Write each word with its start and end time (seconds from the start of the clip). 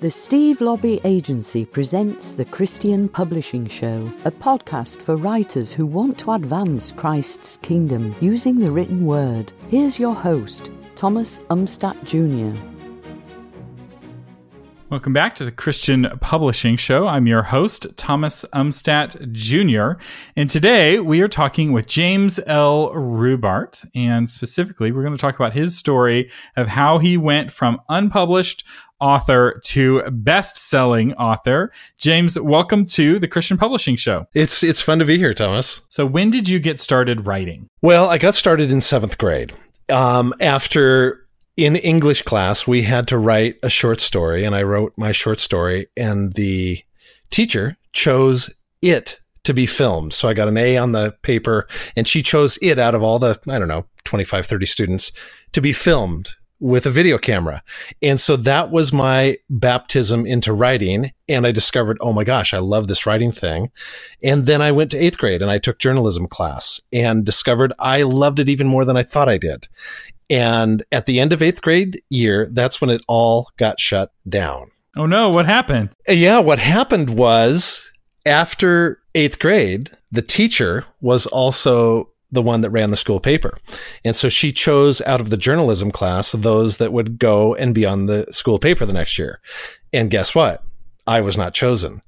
The 0.00 0.10
Steve 0.10 0.60
Laube 0.60 0.98
Agency 1.04 1.66
presents 1.66 2.32
the 2.32 2.46
Christian 2.46 3.06
Publishing 3.06 3.68
Show, 3.68 4.10
a 4.24 4.30
podcast 4.30 5.02
for 5.02 5.16
writers 5.16 5.72
who 5.72 5.84
want 5.84 6.16
to 6.20 6.32
advance 6.32 6.90
Christ's 6.90 7.58
kingdom 7.58 8.14
using 8.18 8.58
the 8.58 8.70
written 8.70 9.04
word. 9.04 9.52
Here's 9.68 9.98
your 9.98 10.14
host, 10.14 10.70
Thomas 10.96 11.40
Umstattd 11.50 12.02
Jr. 12.04 12.58
Welcome 14.90 15.12
back 15.12 15.36
to 15.36 15.44
the 15.44 15.52
Christian 15.52 16.08
Publishing 16.20 16.76
Show. 16.76 17.06
I'm 17.06 17.28
your 17.28 17.44
host, 17.44 17.86
Thomas 17.96 18.44
Umstattd 18.52 19.30
Jr. 19.30 20.02
And 20.34 20.50
today 20.50 20.98
we 20.98 21.20
are 21.20 21.28
talking 21.28 21.70
with 21.70 21.86
James 21.86 22.40
L. 22.44 22.90
Rubart. 22.92 23.88
And 23.94 24.28
specifically, 24.28 24.90
we're 24.90 25.04
going 25.04 25.16
to 25.16 25.20
talk 25.20 25.36
about 25.36 25.52
his 25.52 25.78
story 25.78 26.28
of 26.56 26.66
how 26.66 26.98
he 26.98 27.16
went 27.16 27.52
from 27.52 27.80
unpublished 27.88 28.64
author 28.98 29.60
to 29.66 30.02
best-selling 30.10 31.14
author. 31.14 31.70
James, 31.96 32.36
welcome 32.36 32.84
to 32.86 33.20
the 33.20 33.28
Christian 33.28 33.58
Publishing 33.58 33.94
Show. 33.94 34.26
It's 34.34 34.64
it's 34.64 34.80
fun 34.80 34.98
to 34.98 35.04
be 35.04 35.18
here, 35.18 35.34
Thomas. 35.34 35.82
So, 35.88 36.04
when 36.04 36.32
did 36.32 36.48
you 36.48 36.58
get 36.58 36.80
started 36.80 37.26
writing? 37.26 37.68
Well, 37.80 38.08
I 38.08 38.18
got 38.18 38.34
started 38.34 38.72
in 38.72 38.80
seventh 38.80 39.18
grade. 39.18 39.52
Um, 39.88 40.34
after 40.40 41.28
in 41.60 41.76
English 41.76 42.22
class, 42.22 42.66
we 42.66 42.82
had 42.82 43.06
to 43.08 43.18
write 43.18 43.56
a 43.62 43.68
short 43.68 44.00
story, 44.00 44.44
and 44.46 44.54
I 44.54 44.62
wrote 44.62 44.94
my 44.96 45.12
short 45.12 45.38
story, 45.38 45.88
and 45.94 46.32
the 46.32 46.82
teacher 47.28 47.76
chose 47.92 48.48
it 48.80 49.20
to 49.44 49.52
be 49.52 49.66
filmed. 49.66 50.14
So 50.14 50.26
I 50.26 50.32
got 50.32 50.48
an 50.48 50.56
A 50.56 50.78
on 50.78 50.92
the 50.92 51.14
paper, 51.20 51.68
and 51.94 52.08
she 52.08 52.22
chose 52.22 52.58
it 52.62 52.78
out 52.78 52.94
of 52.94 53.02
all 53.02 53.18
the, 53.18 53.38
I 53.46 53.58
don't 53.58 53.68
know, 53.68 53.84
25, 54.04 54.46
30 54.46 54.64
students 54.64 55.12
to 55.52 55.60
be 55.60 55.74
filmed 55.74 56.30
with 56.60 56.86
a 56.86 56.90
video 56.90 57.18
camera. 57.18 57.62
And 58.00 58.18
so 58.18 58.36
that 58.36 58.70
was 58.70 58.90
my 58.90 59.36
baptism 59.50 60.24
into 60.24 60.54
writing. 60.54 61.10
And 61.28 61.46
I 61.46 61.52
discovered, 61.52 61.98
oh 62.00 62.12
my 62.14 62.24
gosh, 62.24 62.54
I 62.54 62.58
love 62.58 62.86
this 62.86 63.04
writing 63.06 63.32
thing. 63.32 63.70
And 64.22 64.46
then 64.46 64.62
I 64.62 64.72
went 64.72 64.90
to 64.92 64.98
eighth 64.98 65.16
grade 65.18 65.40
and 65.42 65.50
I 65.50 65.58
took 65.58 65.78
journalism 65.78 66.26
class 66.26 66.80
and 66.92 67.24
discovered 67.24 67.72
I 67.78 68.02
loved 68.02 68.40
it 68.40 68.48
even 68.50 68.66
more 68.66 68.84
than 68.84 68.96
I 68.96 69.02
thought 69.02 69.28
I 69.28 69.38
did. 69.38 69.68
And 70.30 70.84
at 70.92 71.06
the 71.06 71.18
end 71.18 71.32
of 71.32 71.42
eighth 71.42 71.60
grade 71.60 72.02
year, 72.08 72.48
that's 72.52 72.80
when 72.80 72.88
it 72.88 73.02
all 73.08 73.50
got 73.56 73.80
shut 73.80 74.12
down. 74.28 74.70
Oh 74.96 75.06
no, 75.06 75.28
what 75.28 75.46
happened? 75.46 75.90
Uh, 76.08 76.12
yeah, 76.12 76.38
what 76.38 76.58
happened 76.58 77.10
was 77.10 77.90
after 78.24 79.00
eighth 79.14 79.38
grade, 79.38 79.90
the 80.12 80.22
teacher 80.22 80.84
was 81.00 81.26
also 81.26 82.08
the 82.32 82.42
one 82.42 82.60
that 82.60 82.70
ran 82.70 82.90
the 82.90 82.96
school 82.96 83.18
paper. 83.20 83.58
And 84.04 84.14
so 84.14 84.28
she 84.28 84.52
chose 84.52 85.00
out 85.02 85.20
of 85.20 85.30
the 85.30 85.36
journalism 85.36 85.90
class 85.90 86.32
those 86.32 86.76
that 86.78 86.92
would 86.92 87.18
go 87.18 87.54
and 87.56 87.74
be 87.74 87.84
on 87.84 88.06
the 88.06 88.26
school 88.30 88.58
paper 88.58 88.86
the 88.86 88.92
next 88.92 89.18
year. 89.18 89.40
And 89.92 90.10
guess 90.10 90.34
what? 90.34 90.62
I 91.06 91.22
was 91.22 91.36
not 91.36 91.54
chosen. 91.54 92.02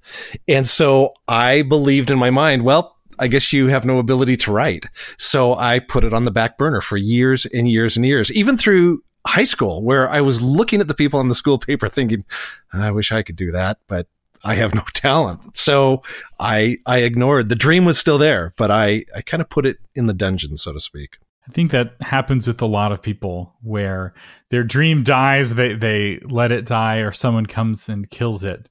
And 0.47 0.69
so 0.69 1.15
I 1.27 1.63
believed 1.63 2.11
in 2.11 2.19
my 2.19 2.31
mind, 2.31 2.63
well, 2.63 2.97
I 3.23 3.29
guess 3.29 3.53
you 3.53 3.69
have 3.69 3.85
no 3.85 3.99
ability 3.99 4.37
to 4.39 4.53
write. 4.53 4.87
So 5.17 5.55
I 5.55 5.79
put 5.79 6.03
it 6.03 6.13
on 6.13 6.25
the 6.25 6.33
back 6.33 6.59
burner 6.59 6.81
for 6.81 6.97
years 6.97 7.47
and 7.47 7.69
years 7.69 7.97
and 7.97 8.05
years, 8.05 8.33
even 8.33 8.57
through 8.57 9.05
high 9.25 9.45
school, 9.45 9.81
where 9.85 10.09
I 10.09 10.21
was 10.21 10.43
looking 10.43 10.81
at 10.81 10.89
the 10.89 10.95
people 10.95 11.21
on 11.21 11.29
the 11.29 11.37
school 11.37 11.57
paper 11.57 11.89
thinking, 11.89 12.25
I 12.73 12.91
wish 12.91 13.13
I 13.13 13.23
could 13.23 13.37
do 13.37 13.53
that, 13.53 13.79
but 13.87 14.09
I 14.43 14.57
have 14.57 14.75
no 14.75 14.83
talent. 14.93 15.57
So 15.57 16.03
I, 16.41 16.79
I 16.85 16.99
ignored 16.99 17.49
the 17.49 17.55
dream 17.55 17.85
was 17.85 17.97
still 17.97 18.19
there, 18.19 18.53
but 18.59 18.73
I, 18.73 19.05
I 19.15 19.23
kind 19.23 19.41
of 19.41 19.49
put 19.49 19.67
it 19.67 19.77
in 19.95 20.09
the 20.09 20.15
dungeon, 20.15 20.57
so 20.57 20.73
to 20.73 20.81
speak. 20.81 21.19
I 21.49 21.53
think 21.53 21.71
that 21.71 21.95
happens 22.01 22.49
with 22.49 22.61
a 22.61 22.67
lot 22.67 22.91
of 22.91 23.03
people 23.03 23.55
where 23.63 24.15
their 24.51 24.65
dream 24.65 25.05
dies, 25.05 25.55
they, 25.55 25.75
they 25.75 26.19
let 26.25 26.51
it 26.51 26.67
die, 26.67 26.99
or 26.99 27.13
someone 27.13 27.47
comes 27.47 27.89
and 27.89 28.11
kills 28.11 28.43
it. 28.43 28.69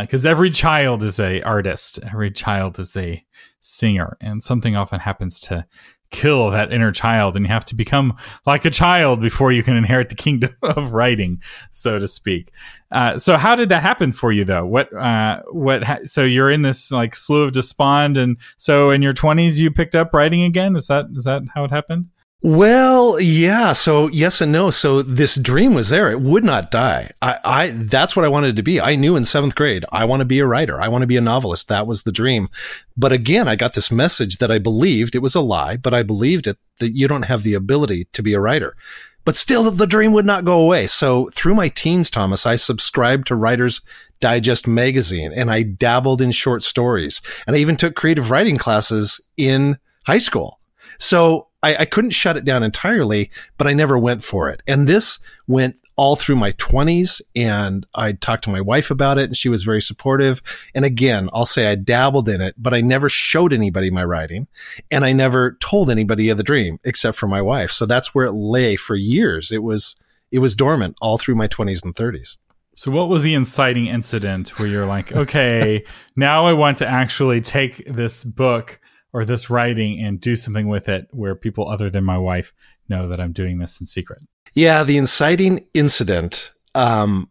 Because 0.00 0.24
uh, 0.24 0.30
every 0.30 0.50
child 0.50 1.02
is 1.02 1.20
a 1.20 1.42
artist, 1.42 1.98
every 2.02 2.30
child 2.30 2.78
is 2.78 2.96
a 2.96 3.24
singer, 3.60 4.16
and 4.20 4.42
something 4.42 4.76
often 4.76 5.00
happens 5.00 5.40
to 5.40 5.66
kill 6.12 6.50
that 6.50 6.72
inner 6.72 6.92
child, 6.92 7.34
and 7.34 7.44
you 7.44 7.50
have 7.50 7.64
to 7.64 7.74
become 7.74 8.16
like 8.46 8.64
a 8.64 8.70
child 8.70 9.20
before 9.20 9.50
you 9.50 9.62
can 9.62 9.76
inherit 9.76 10.08
the 10.10 10.14
kingdom 10.14 10.54
of 10.62 10.92
writing, 10.92 11.42
so 11.72 11.98
to 11.98 12.06
speak. 12.06 12.52
Uh, 12.92 13.18
so, 13.18 13.36
how 13.36 13.56
did 13.56 13.70
that 13.70 13.82
happen 13.82 14.12
for 14.12 14.30
you, 14.30 14.44
though? 14.44 14.64
What, 14.64 14.94
uh, 14.94 15.42
what? 15.50 15.82
Ha- 15.82 16.00
so 16.04 16.22
you're 16.22 16.50
in 16.50 16.62
this 16.62 16.92
like 16.92 17.16
slough 17.16 17.48
of 17.48 17.52
despond, 17.52 18.16
and 18.16 18.38
so 18.56 18.90
in 18.90 19.02
your 19.02 19.14
20s 19.14 19.58
you 19.58 19.70
picked 19.70 19.94
up 19.94 20.14
writing 20.14 20.42
again. 20.42 20.76
Is 20.76 20.86
that 20.86 21.06
is 21.14 21.24
that 21.24 21.42
how 21.54 21.64
it 21.64 21.70
happened? 21.70 22.06
Well, 22.44 23.20
yeah. 23.20 23.72
So 23.72 24.08
yes 24.08 24.40
and 24.40 24.50
no. 24.50 24.70
So 24.70 25.00
this 25.00 25.36
dream 25.36 25.74
was 25.74 25.90
there. 25.90 26.10
It 26.10 26.20
would 26.20 26.42
not 26.42 26.72
die. 26.72 27.12
I, 27.22 27.38
I, 27.44 27.70
that's 27.70 28.16
what 28.16 28.24
I 28.24 28.28
wanted 28.28 28.56
to 28.56 28.64
be. 28.64 28.80
I 28.80 28.96
knew 28.96 29.14
in 29.14 29.24
seventh 29.24 29.54
grade, 29.54 29.84
I 29.92 30.04
want 30.06 30.22
to 30.22 30.26
be 30.26 30.40
a 30.40 30.46
writer. 30.46 30.80
I 30.80 30.88
want 30.88 31.02
to 31.02 31.06
be 31.06 31.16
a 31.16 31.20
novelist. 31.20 31.68
That 31.68 31.86
was 31.86 32.02
the 32.02 32.10
dream. 32.10 32.48
But 32.96 33.12
again, 33.12 33.46
I 33.46 33.54
got 33.54 33.74
this 33.74 33.92
message 33.92 34.38
that 34.38 34.50
I 34.50 34.58
believed 34.58 35.14
it 35.14 35.22
was 35.22 35.36
a 35.36 35.40
lie, 35.40 35.76
but 35.76 35.94
I 35.94 36.02
believed 36.02 36.48
it 36.48 36.58
that 36.78 36.96
you 36.96 37.06
don't 37.06 37.26
have 37.26 37.44
the 37.44 37.54
ability 37.54 38.08
to 38.12 38.22
be 38.24 38.34
a 38.34 38.40
writer. 38.40 38.76
But 39.24 39.36
still, 39.36 39.70
the 39.70 39.86
dream 39.86 40.12
would 40.12 40.26
not 40.26 40.44
go 40.44 40.60
away. 40.60 40.88
So 40.88 41.30
through 41.30 41.54
my 41.54 41.68
teens, 41.68 42.10
Thomas, 42.10 42.44
I 42.44 42.56
subscribed 42.56 43.28
to 43.28 43.36
Writers 43.36 43.82
Digest 44.18 44.66
magazine 44.66 45.32
and 45.32 45.48
I 45.48 45.62
dabbled 45.62 46.20
in 46.20 46.32
short 46.32 46.64
stories 46.64 47.22
and 47.46 47.54
I 47.54 47.60
even 47.60 47.76
took 47.76 47.94
creative 47.94 48.30
writing 48.30 48.56
classes 48.56 49.20
in 49.36 49.78
high 50.06 50.18
school. 50.18 50.58
So 50.98 51.48
I, 51.62 51.76
I 51.76 51.84
couldn't 51.84 52.10
shut 52.10 52.36
it 52.36 52.44
down 52.44 52.62
entirely, 52.62 53.30
but 53.56 53.66
I 53.66 53.72
never 53.72 53.98
went 53.98 54.24
for 54.24 54.50
it. 54.50 54.62
And 54.66 54.88
this 54.88 55.24
went 55.46 55.76
all 55.96 56.16
through 56.16 56.36
my 56.36 56.52
20s 56.52 57.20
and 57.36 57.86
I 57.94 58.12
talked 58.12 58.44
to 58.44 58.50
my 58.50 58.60
wife 58.60 58.90
about 58.90 59.18
it 59.18 59.24
and 59.24 59.36
she 59.36 59.48
was 59.48 59.62
very 59.62 59.82
supportive. 59.82 60.42
And 60.74 60.84
again, 60.84 61.28
I'll 61.32 61.46
say 61.46 61.70
I 61.70 61.74
dabbled 61.74 62.28
in 62.28 62.40
it, 62.40 62.54
but 62.56 62.72
I 62.72 62.80
never 62.80 63.08
showed 63.08 63.52
anybody 63.52 63.90
my 63.90 64.04
writing 64.04 64.46
and 64.90 65.04
I 65.04 65.12
never 65.12 65.52
told 65.60 65.90
anybody 65.90 66.30
of 66.30 66.38
the 66.38 66.42
dream 66.42 66.78
except 66.82 67.18
for 67.18 67.28
my 67.28 67.42
wife. 67.42 67.70
So 67.70 67.86
that's 67.86 68.14
where 68.14 68.26
it 68.26 68.32
lay 68.32 68.76
for 68.76 68.96
years. 68.96 69.52
It 69.52 69.62
was, 69.62 69.96
it 70.30 70.38
was 70.38 70.56
dormant 70.56 70.96
all 71.00 71.18
through 71.18 71.34
my 71.34 71.46
20s 71.46 71.84
and 71.84 71.94
30s. 71.94 72.38
So 72.74 72.90
what 72.90 73.10
was 73.10 73.22
the 73.22 73.34
inciting 73.34 73.86
incident 73.86 74.58
where 74.58 74.66
you're 74.66 74.86
like, 74.86 75.12
okay, 75.12 75.84
now 76.16 76.46
I 76.46 76.54
want 76.54 76.78
to 76.78 76.86
actually 76.86 77.42
take 77.42 77.84
this 77.86 78.24
book 78.24 78.80
or 79.12 79.24
this 79.24 79.50
writing 79.50 80.00
and 80.00 80.20
do 80.20 80.36
something 80.36 80.68
with 80.68 80.88
it 80.88 81.08
where 81.10 81.34
people 81.34 81.68
other 81.68 81.90
than 81.90 82.04
my 82.04 82.18
wife 82.18 82.52
know 82.88 83.08
that 83.08 83.20
I'm 83.20 83.32
doing 83.32 83.58
this 83.58 83.80
in 83.80 83.86
secret? 83.86 84.20
Yeah, 84.54 84.84
the 84.84 84.98
inciting 84.98 85.66
incident 85.74 86.52
um, 86.74 87.30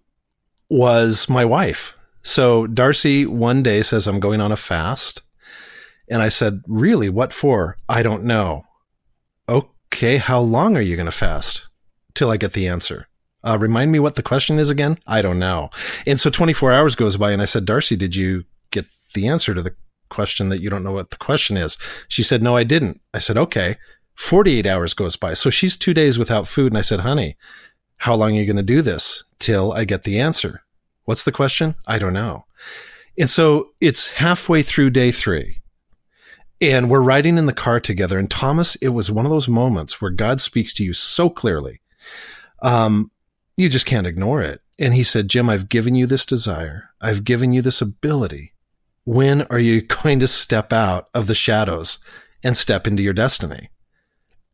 was 0.70 1.30
my 1.30 1.46
wife. 1.46 1.96
So 2.24 2.68
Darcy 2.68 3.26
one 3.26 3.64
day 3.64 3.82
says, 3.82 4.08
I'm 4.08 4.20
going 4.20 4.42
on 4.42 4.52
a 4.52 4.58
fast. 4.58 5.22
And 6.10 6.22
I 6.22 6.30
said, 6.30 6.62
Really? 6.68 7.10
What 7.10 7.34
for? 7.34 7.78
I 7.88 8.04
don't 8.04 8.24
know. 8.24 8.66
Okay, 9.48 10.18
how 10.18 10.40
long 10.40 10.76
are 10.76 10.82
you 10.82 10.96
going 10.96 11.06
to 11.06 11.12
fast? 11.12 11.70
Till 12.14 12.30
I 12.30 12.38
get 12.38 12.54
the 12.54 12.68
answer. 12.68 13.08
Uh, 13.44 13.58
remind 13.60 13.92
me 13.92 14.00
what 14.00 14.16
the 14.16 14.24
question 14.24 14.60
is 14.60 14.70
again? 14.70 15.00
I 15.08 15.22
don't 15.22 15.40
know. 15.40 15.70
And 16.06 16.20
so 16.20 16.30
24 16.30 16.72
hours 16.72 16.96
goes 16.96 17.18
by, 17.18 17.32
and 17.32 17.42
I 17.42 17.46
said, 17.46 17.66
Darcy, 17.66 17.96
did 17.96 18.16
you 18.16 18.44
get 18.70 18.86
the 19.16 19.28
answer 19.28 19.54
to 19.54 19.62
the 19.62 19.76
question 20.12 20.50
that 20.50 20.62
you 20.62 20.70
don't 20.70 20.84
know 20.84 20.92
what 20.92 21.10
the 21.10 21.18
question 21.18 21.58
is. 21.58 21.78
She 22.08 22.22
said, 22.22 22.44
no, 22.44 22.56
I 22.56 22.64
didn't. 22.64 23.02
I 23.14 23.20
said, 23.20 23.38
okay. 23.38 23.78
48 24.16 24.68
hours 24.68 24.94
goes 24.94 25.16
by. 25.16 25.34
So 25.34 25.50
she's 25.50 25.76
two 25.76 25.96
days 25.96 26.20
without 26.20 26.48
food. 26.48 26.72
And 26.72 26.78
I 26.78 26.82
said, 26.82 27.00
honey, 27.00 27.38
how 27.98 28.14
long 28.14 28.32
are 28.32 28.40
you 28.40 28.46
going 28.46 28.56
to 28.58 28.64
do 28.64 28.84
this 28.84 29.24
till 29.40 29.74
I 29.74 29.86
get 29.86 30.04
the 30.04 30.20
answer? 30.20 30.64
What's 31.06 31.24
the 31.24 31.32
question? 31.32 31.76
I 31.88 31.98
don't 31.98 32.14
know. 32.14 32.46
And 33.18 33.30
so 33.30 33.72
it's 33.82 34.08
halfway 34.08 34.62
through 34.62 34.92
day 34.92 35.12
three. 35.12 35.58
And 36.62 36.90
we're 36.90 37.02
riding 37.02 37.40
in 37.40 37.48
the 37.48 37.54
car 37.54 37.80
together. 37.80 38.20
And 38.20 38.30
Thomas, 38.30 38.76
it 38.76 38.90
was 38.90 39.10
one 39.10 39.26
of 39.26 39.32
those 39.32 39.48
moments 39.48 40.00
where 40.00 40.12
God 40.12 40.40
speaks 40.40 40.74
to 40.76 40.84
you 40.84 40.94
so 40.94 41.30
clearly. 41.30 41.82
Um, 42.62 43.10
you 43.58 43.70
just 43.70 43.88
can't 43.88 44.08
ignore 44.08 44.44
it. 44.44 44.62
And 44.78 44.94
he 44.94 45.04
said, 45.04 45.28
Jim, 45.28 45.50
I've 45.50 45.70
given 45.70 45.96
you 45.96 46.06
this 46.06 46.26
desire. 46.26 46.90
I've 47.02 47.24
given 47.24 47.52
you 47.54 47.62
this 47.62 47.82
ability 47.82 48.54
when 49.12 49.42
are 49.44 49.60
you 49.60 49.82
going 49.82 50.22
to 50.22 50.28
step 50.28 50.72
out 50.72 51.10
of 51.14 51.28
the 51.28 51.36
shadows 51.36 52.00
and 52.46 52.56
step 52.56 52.88
into 52.88 53.04
your 53.04 53.14
destiny? 53.14 53.70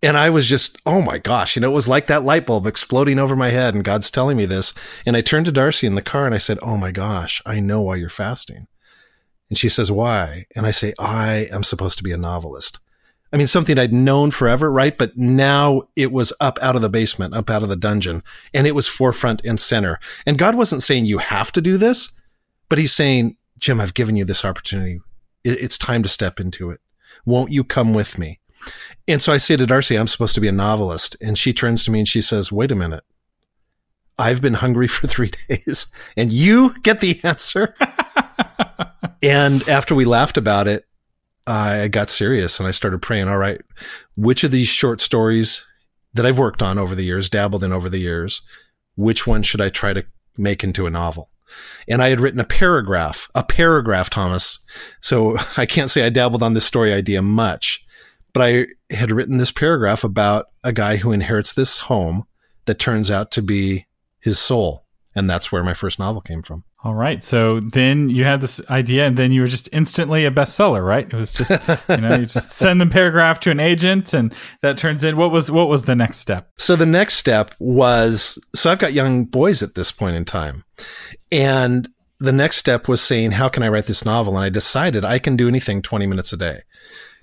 And 0.01 0.17
I 0.17 0.31
was 0.31 0.49
just, 0.49 0.79
oh 0.83 0.99
my 0.99 1.19
gosh, 1.19 1.55
you 1.55 1.61
know, 1.61 1.69
it 1.69 1.75
was 1.75 1.87
like 1.87 2.07
that 2.07 2.23
light 2.23 2.47
bulb 2.47 2.65
exploding 2.65 3.19
over 3.19 3.35
my 3.35 3.51
head 3.51 3.75
and 3.75 3.83
God's 3.83 4.09
telling 4.09 4.35
me 4.35 4.47
this. 4.47 4.73
And 5.05 5.15
I 5.15 5.21
turned 5.21 5.45
to 5.45 5.51
Darcy 5.51 5.85
in 5.85 5.93
the 5.93 6.01
car 6.01 6.25
and 6.25 6.33
I 6.33 6.39
said, 6.39 6.57
oh 6.63 6.75
my 6.75 6.91
gosh, 6.91 7.39
I 7.45 7.59
know 7.59 7.83
why 7.83 7.97
you're 7.97 8.09
fasting. 8.09 8.65
And 9.49 9.59
she 9.59 9.69
says, 9.69 9.91
why? 9.91 10.45
And 10.55 10.65
I 10.65 10.71
say, 10.71 10.91
I 10.97 11.47
am 11.51 11.63
supposed 11.63 11.99
to 11.99 12.03
be 12.03 12.11
a 12.11 12.17
novelist. 12.17 12.79
I 13.31 13.37
mean, 13.37 13.45
something 13.45 13.77
I'd 13.77 13.93
known 13.93 14.31
forever, 14.31 14.71
right? 14.71 14.97
But 14.97 15.15
now 15.15 15.83
it 15.95 16.11
was 16.11 16.33
up 16.39 16.57
out 16.63 16.75
of 16.75 16.81
the 16.81 16.89
basement, 16.89 17.35
up 17.35 17.51
out 17.51 17.61
of 17.61 17.69
the 17.69 17.75
dungeon, 17.75 18.23
and 18.55 18.65
it 18.65 18.73
was 18.73 18.87
forefront 18.87 19.45
and 19.45 19.59
center. 19.59 19.99
And 20.25 20.39
God 20.39 20.55
wasn't 20.55 20.81
saying 20.81 21.05
you 21.05 21.19
have 21.19 21.51
to 21.51 21.61
do 21.61 21.77
this, 21.77 22.19
but 22.69 22.79
he's 22.79 22.93
saying, 22.93 23.37
Jim, 23.57 23.79
I've 23.79 23.93
given 23.93 24.15
you 24.15 24.25
this 24.25 24.45
opportunity. 24.45 24.99
It's 25.43 25.77
time 25.77 26.03
to 26.03 26.09
step 26.09 26.39
into 26.39 26.69
it. 26.69 26.79
Won't 27.25 27.51
you 27.51 27.63
come 27.63 27.93
with 27.93 28.17
me? 28.17 28.39
And 29.07 29.21
so 29.21 29.31
I 29.31 29.37
say 29.37 29.55
to 29.55 29.65
Darcy, 29.65 29.95
I'm 29.95 30.07
supposed 30.07 30.35
to 30.35 30.41
be 30.41 30.47
a 30.47 30.53
novelist. 30.53 31.15
And 31.21 31.37
she 31.37 31.53
turns 31.53 31.83
to 31.85 31.91
me 31.91 31.99
and 31.99 32.07
she 32.07 32.21
says, 32.21 32.51
wait 32.51 32.71
a 32.71 32.75
minute. 32.75 33.03
I've 34.19 34.41
been 34.41 34.55
hungry 34.55 34.87
for 34.87 35.07
three 35.07 35.31
days 35.47 35.87
and 36.15 36.31
you 36.31 36.79
get 36.81 37.01
the 37.01 37.19
answer. 37.23 37.75
and 39.23 39.67
after 39.69 39.95
we 39.95 40.05
laughed 40.05 40.37
about 40.37 40.67
it, 40.67 40.85
I 41.45 41.87
got 41.87 42.09
serious 42.09 42.59
and 42.59 42.67
I 42.67 42.71
started 42.71 43.01
praying, 43.01 43.29
all 43.29 43.37
right, 43.37 43.61
which 44.15 44.43
of 44.43 44.51
these 44.51 44.67
short 44.67 44.99
stories 44.99 45.65
that 46.13 46.25
I've 46.25 46.37
worked 46.37 46.61
on 46.61 46.77
over 46.77 46.93
the 46.93 47.05
years, 47.05 47.29
dabbled 47.29 47.63
in 47.63 47.71
over 47.71 47.87
the 47.89 47.99
years, 47.99 48.41
which 48.95 49.25
one 49.25 49.43
should 49.43 49.61
I 49.61 49.69
try 49.69 49.93
to 49.93 50.05
make 50.37 50.63
into 50.63 50.87
a 50.87 50.91
novel? 50.91 51.29
And 51.87 52.01
I 52.01 52.09
had 52.09 52.21
written 52.21 52.39
a 52.39 52.45
paragraph, 52.45 53.29
a 53.35 53.43
paragraph, 53.43 54.09
Thomas. 54.09 54.59
So 55.01 55.37
I 55.57 55.65
can't 55.65 55.89
say 55.89 56.05
I 56.05 56.09
dabbled 56.09 56.43
on 56.43 56.53
this 56.53 56.65
story 56.65 56.93
idea 56.93 57.21
much, 57.21 57.85
but 58.33 58.41
I 58.43 58.67
had 58.93 59.11
written 59.11 59.37
this 59.37 59.51
paragraph 59.51 60.03
about 60.03 60.47
a 60.63 60.73
guy 60.73 60.97
who 60.97 61.11
inherits 61.11 61.53
this 61.53 61.77
home 61.77 62.25
that 62.65 62.79
turns 62.79 63.09
out 63.09 63.31
to 63.31 63.41
be 63.41 63.87
his 64.19 64.39
soul. 64.39 64.85
And 65.15 65.29
that's 65.29 65.51
where 65.51 65.63
my 65.63 65.73
first 65.73 65.99
novel 65.99 66.21
came 66.21 66.43
from. 66.43 66.63
All 66.83 66.93
right. 66.93 67.23
So 67.23 67.59
then 67.59 68.09
you 68.09 68.23
had 68.23 68.39
this 68.39 68.61
idea, 68.69 69.07
and 69.07 69.17
then 69.17 69.31
you 69.31 69.41
were 69.41 69.47
just 69.47 69.67
instantly 69.71 70.25
a 70.25 70.31
bestseller, 70.31 70.85
right? 70.85 71.05
It 71.05 71.13
was 71.13 71.31
just 71.31 71.51
you 71.89 71.97
know 71.97 72.17
you 72.17 72.25
just 72.27 72.51
send 72.51 72.79
the 72.79 72.85
paragraph 72.85 73.39
to 73.41 73.51
an 73.51 73.59
agent, 73.59 74.13
and 74.13 74.33
that 74.61 74.77
turns 74.77 75.03
in. 75.03 75.17
What 75.17 75.31
was 75.31 75.49
what 75.49 75.69
was 75.69 75.83
the 75.83 75.95
next 75.95 76.19
step? 76.19 76.49
So 76.57 76.75
the 76.75 76.85
next 76.85 77.15
step 77.15 77.55
was 77.59 78.37
so 78.53 78.71
I've 78.71 78.79
got 78.79 78.93
young 78.93 79.25
boys 79.25 79.63
at 79.63 79.73
this 79.73 79.91
point 79.91 80.15
in 80.15 80.23
time, 80.23 80.65
and 81.31 81.89
the 82.19 82.31
next 82.31 82.57
step 82.57 82.87
was 82.87 83.01
saying, 83.01 83.31
how 83.31 83.49
can 83.49 83.63
I 83.63 83.69
write 83.69 83.85
this 83.85 84.05
novel? 84.05 84.35
And 84.35 84.45
I 84.45 84.49
decided 84.49 85.05
I 85.05 85.19
can 85.19 85.37
do 85.37 85.47
anything 85.47 85.81
20 85.81 86.07
minutes 86.07 86.33
a 86.33 86.37
day 86.37 86.61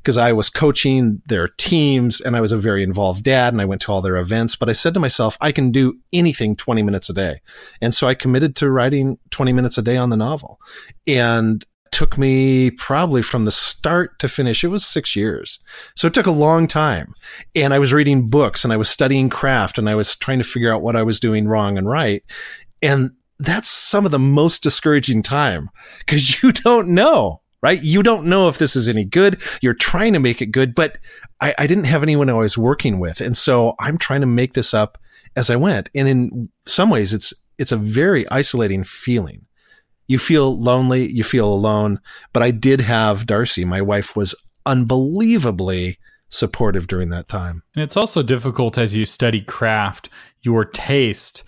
because 0.04 0.18
I 0.18 0.32
was 0.32 0.50
coaching 0.50 1.22
their 1.26 1.48
teams 1.48 2.20
and 2.20 2.36
I 2.36 2.42
was 2.42 2.52
a 2.52 2.58
very 2.58 2.82
involved 2.82 3.24
dad 3.24 3.54
and 3.54 3.62
I 3.62 3.64
went 3.64 3.80
to 3.82 3.92
all 3.92 4.02
their 4.02 4.18
events. 4.18 4.54
But 4.54 4.68
I 4.68 4.72
said 4.72 4.92
to 4.94 5.00
myself, 5.00 5.38
I 5.40 5.50
can 5.50 5.72
do 5.72 5.98
anything 6.12 6.56
20 6.56 6.82
minutes 6.82 7.08
a 7.08 7.14
day. 7.14 7.40
And 7.80 7.94
so 7.94 8.06
I 8.06 8.14
committed 8.14 8.54
to 8.56 8.70
writing 8.70 9.18
20 9.30 9.54
minutes 9.54 9.78
a 9.78 9.82
day 9.82 9.96
on 9.96 10.10
the 10.10 10.16
novel 10.18 10.60
and 11.06 11.64
took 11.90 12.18
me 12.18 12.70
probably 12.70 13.22
from 13.22 13.46
the 13.46 13.50
start 13.50 14.18
to 14.18 14.28
finish. 14.28 14.62
It 14.62 14.68
was 14.68 14.84
six 14.84 15.16
years. 15.16 15.58
So 15.96 16.06
it 16.06 16.12
took 16.12 16.26
a 16.26 16.32
long 16.32 16.66
time. 16.66 17.14
And 17.54 17.72
I 17.72 17.78
was 17.78 17.94
reading 17.94 18.28
books 18.28 18.62
and 18.62 18.74
I 18.74 18.76
was 18.76 18.90
studying 18.90 19.30
craft 19.30 19.78
and 19.78 19.88
I 19.88 19.94
was 19.94 20.16
trying 20.16 20.38
to 20.38 20.44
figure 20.44 20.72
out 20.72 20.82
what 20.82 20.96
I 20.96 21.02
was 21.02 21.18
doing 21.18 21.48
wrong 21.48 21.78
and 21.78 21.88
right. 21.88 22.22
And 22.82 23.12
that's 23.38 23.68
some 23.68 24.04
of 24.04 24.10
the 24.10 24.18
most 24.18 24.62
discouraging 24.62 25.22
time 25.22 25.70
because 26.00 26.42
you 26.42 26.52
don't 26.52 26.88
know 26.88 27.40
right? 27.64 27.82
You 27.82 28.02
don't 28.02 28.26
know 28.26 28.50
if 28.50 28.58
this 28.58 28.76
is 28.76 28.90
any 28.90 29.06
good. 29.06 29.40
You're 29.62 29.72
trying 29.72 30.12
to 30.12 30.20
make 30.20 30.42
it 30.42 30.52
good, 30.52 30.74
but 30.74 30.98
I, 31.40 31.54
I 31.58 31.66
didn't 31.66 31.84
have 31.84 32.02
anyone 32.02 32.28
I 32.28 32.34
was 32.34 32.58
working 32.58 32.98
with. 32.98 33.22
And 33.22 33.34
so 33.34 33.74
I'm 33.80 33.96
trying 33.96 34.20
to 34.20 34.26
make 34.26 34.52
this 34.52 34.74
up 34.74 34.98
as 35.34 35.48
I 35.48 35.56
went. 35.56 35.88
And 35.94 36.06
in 36.06 36.50
some 36.66 36.90
ways, 36.90 37.14
it's, 37.14 37.32
it's 37.56 37.72
a 37.72 37.78
very 37.78 38.28
isolating 38.28 38.84
feeling. 38.84 39.46
You 40.08 40.18
feel 40.18 40.60
lonely, 40.60 41.10
you 41.10 41.24
feel 41.24 41.50
alone, 41.50 42.00
but 42.34 42.42
I 42.42 42.50
did 42.50 42.82
have 42.82 43.24
Darcy. 43.24 43.64
My 43.64 43.80
wife 43.80 44.14
was 44.14 44.34
unbelievably 44.66 45.96
supportive 46.28 46.86
during 46.86 47.08
that 47.08 47.30
time. 47.30 47.62
And 47.74 47.82
it's 47.82 47.96
also 47.96 48.22
difficult 48.22 48.76
as 48.76 48.94
you 48.94 49.06
study 49.06 49.40
craft, 49.40 50.10
your 50.42 50.66
taste 50.66 51.44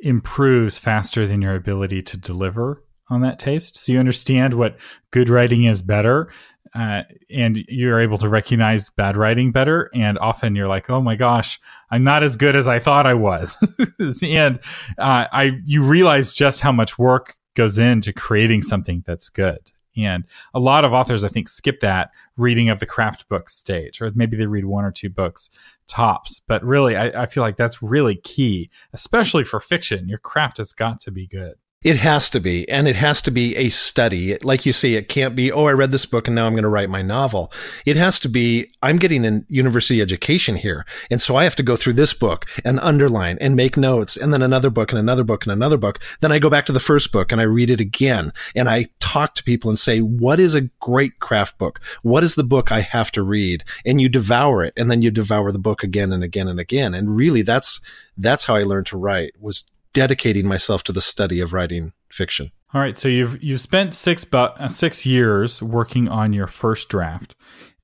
improves 0.00 0.78
faster 0.78 1.28
than 1.28 1.40
your 1.40 1.54
ability 1.54 2.02
to 2.02 2.16
deliver 2.16 2.82
on 3.10 3.20
that 3.22 3.38
taste. 3.38 3.76
So 3.76 3.92
you 3.92 3.98
understand 3.98 4.54
what 4.54 4.76
good 5.10 5.28
writing 5.28 5.64
is 5.64 5.82
better. 5.82 6.30
Uh, 6.74 7.02
and 7.34 7.64
you're 7.68 8.00
able 8.00 8.18
to 8.18 8.28
recognize 8.28 8.90
bad 8.90 9.16
writing 9.16 9.50
better. 9.50 9.90
And 9.92 10.18
often 10.18 10.54
you're 10.54 10.68
like, 10.68 10.88
oh 10.88 11.00
my 11.00 11.16
gosh, 11.16 11.60
I'm 11.90 12.04
not 12.04 12.22
as 12.22 12.36
good 12.36 12.54
as 12.54 12.68
I 12.68 12.78
thought 12.78 13.06
I 13.06 13.14
was. 13.14 13.56
and 14.22 14.60
uh, 14.96 15.26
I, 15.32 15.58
you 15.64 15.82
realize 15.82 16.32
just 16.32 16.60
how 16.60 16.70
much 16.70 16.96
work 16.96 17.34
goes 17.54 17.78
into 17.78 18.12
creating 18.12 18.62
something 18.62 19.02
that's 19.04 19.28
good. 19.28 19.72
And 19.96 20.24
a 20.54 20.60
lot 20.60 20.84
of 20.84 20.92
authors, 20.92 21.24
I 21.24 21.28
think, 21.28 21.48
skip 21.48 21.80
that 21.80 22.10
reading 22.36 22.68
of 22.68 22.78
the 22.78 22.86
craft 22.86 23.28
book 23.28 23.50
stage, 23.50 24.00
or 24.00 24.12
maybe 24.14 24.36
they 24.36 24.46
read 24.46 24.64
one 24.64 24.84
or 24.84 24.92
two 24.92 25.10
books 25.10 25.50
tops. 25.88 26.40
But 26.46 26.64
really, 26.64 26.96
I, 26.96 27.22
I 27.22 27.26
feel 27.26 27.42
like 27.42 27.56
that's 27.56 27.82
really 27.82 28.16
key, 28.16 28.70
especially 28.92 29.44
for 29.44 29.58
fiction. 29.58 30.08
Your 30.08 30.18
craft 30.18 30.58
has 30.58 30.72
got 30.72 31.00
to 31.00 31.10
be 31.10 31.26
good. 31.26 31.54
It 31.82 31.96
has 31.96 32.28
to 32.30 32.40
be, 32.40 32.68
and 32.68 32.86
it 32.86 32.96
has 32.96 33.22
to 33.22 33.30
be 33.30 33.56
a 33.56 33.70
study. 33.70 34.36
Like 34.42 34.66
you 34.66 34.72
say, 34.74 34.92
it 34.92 35.08
can't 35.08 35.34
be, 35.34 35.50
oh, 35.50 35.64
I 35.64 35.72
read 35.72 35.92
this 35.92 36.04
book 36.04 36.28
and 36.28 36.34
now 36.34 36.46
I'm 36.46 36.52
going 36.52 36.64
to 36.64 36.68
write 36.68 36.90
my 36.90 37.00
novel. 37.00 37.50
It 37.86 37.96
has 37.96 38.20
to 38.20 38.28
be, 38.28 38.70
I'm 38.82 38.98
getting 38.98 39.24
a 39.24 39.42
university 39.48 40.02
education 40.02 40.56
here. 40.56 40.84
And 41.10 41.22
so 41.22 41.36
I 41.36 41.44
have 41.44 41.56
to 41.56 41.62
go 41.62 41.76
through 41.76 41.94
this 41.94 42.12
book 42.12 42.44
and 42.66 42.78
underline 42.80 43.38
and 43.40 43.56
make 43.56 43.78
notes 43.78 44.18
and 44.18 44.30
then 44.30 44.42
another 44.42 44.68
book 44.68 44.92
and 44.92 44.98
another 44.98 45.24
book 45.24 45.46
and 45.46 45.54
another 45.54 45.78
book. 45.78 45.98
Then 46.20 46.32
I 46.32 46.38
go 46.38 46.50
back 46.50 46.66
to 46.66 46.72
the 46.72 46.80
first 46.80 47.12
book 47.12 47.32
and 47.32 47.40
I 47.40 47.44
read 47.44 47.70
it 47.70 47.80
again 47.80 48.34
and 48.54 48.68
I 48.68 48.88
talk 48.98 49.34
to 49.36 49.42
people 49.42 49.70
and 49.70 49.78
say, 49.78 50.00
what 50.00 50.38
is 50.38 50.54
a 50.54 50.68
great 50.80 51.18
craft 51.18 51.56
book? 51.56 51.80
What 52.02 52.22
is 52.22 52.34
the 52.34 52.44
book 52.44 52.70
I 52.70 52.80
have 52.80 53.10
to 53.12 53.22
read? 53.22 53.64
And 53.86 54.02
you 54.02 54.10
devour 54.10 54.62
it 54.62 54.74
and 54.76 54.90
then 54.90 55.00
you 55.00 55.10
devour 55.10 55.50
the 55.50 55.58
book 55.58 55.82
again 55.82 56.12
and 56.12 56.22
again 56.22 56.46
and 56.46 56.60
again. 56.60 56.92
And 56.92 57.16
really 57.16 57.40
that's, 57.40 57.80
that's 58.18 58.44
how 58.44 58.56
I 58.56 58.64
learned 58.64 58.88
to 58.88 58.98
write 58.98 59.32
was 59.40 59.64
dedicating 59.92 60.46
myself 60.46 60.82
to 60.84 60.92
the 60.92 61.00
study 61.00 61.40
of 61.40 61.52
writing 61.52 61.92
fiction. 62.10 62.50
All 62.72 62.80
right, 62.80 62.98
so 62.98 63.08
you've 63.08 63.42
you've 63.42 63.60
spent 63.60 63.94
six 63.94 64.24
uh, 64.32 64.68
six 64.68 65.04
years 65.04 65.60
working 65.60 66.08
on 66.08 66.32
your 66.32 66.46
first 66.46 66.88
draft, 66.88 67.34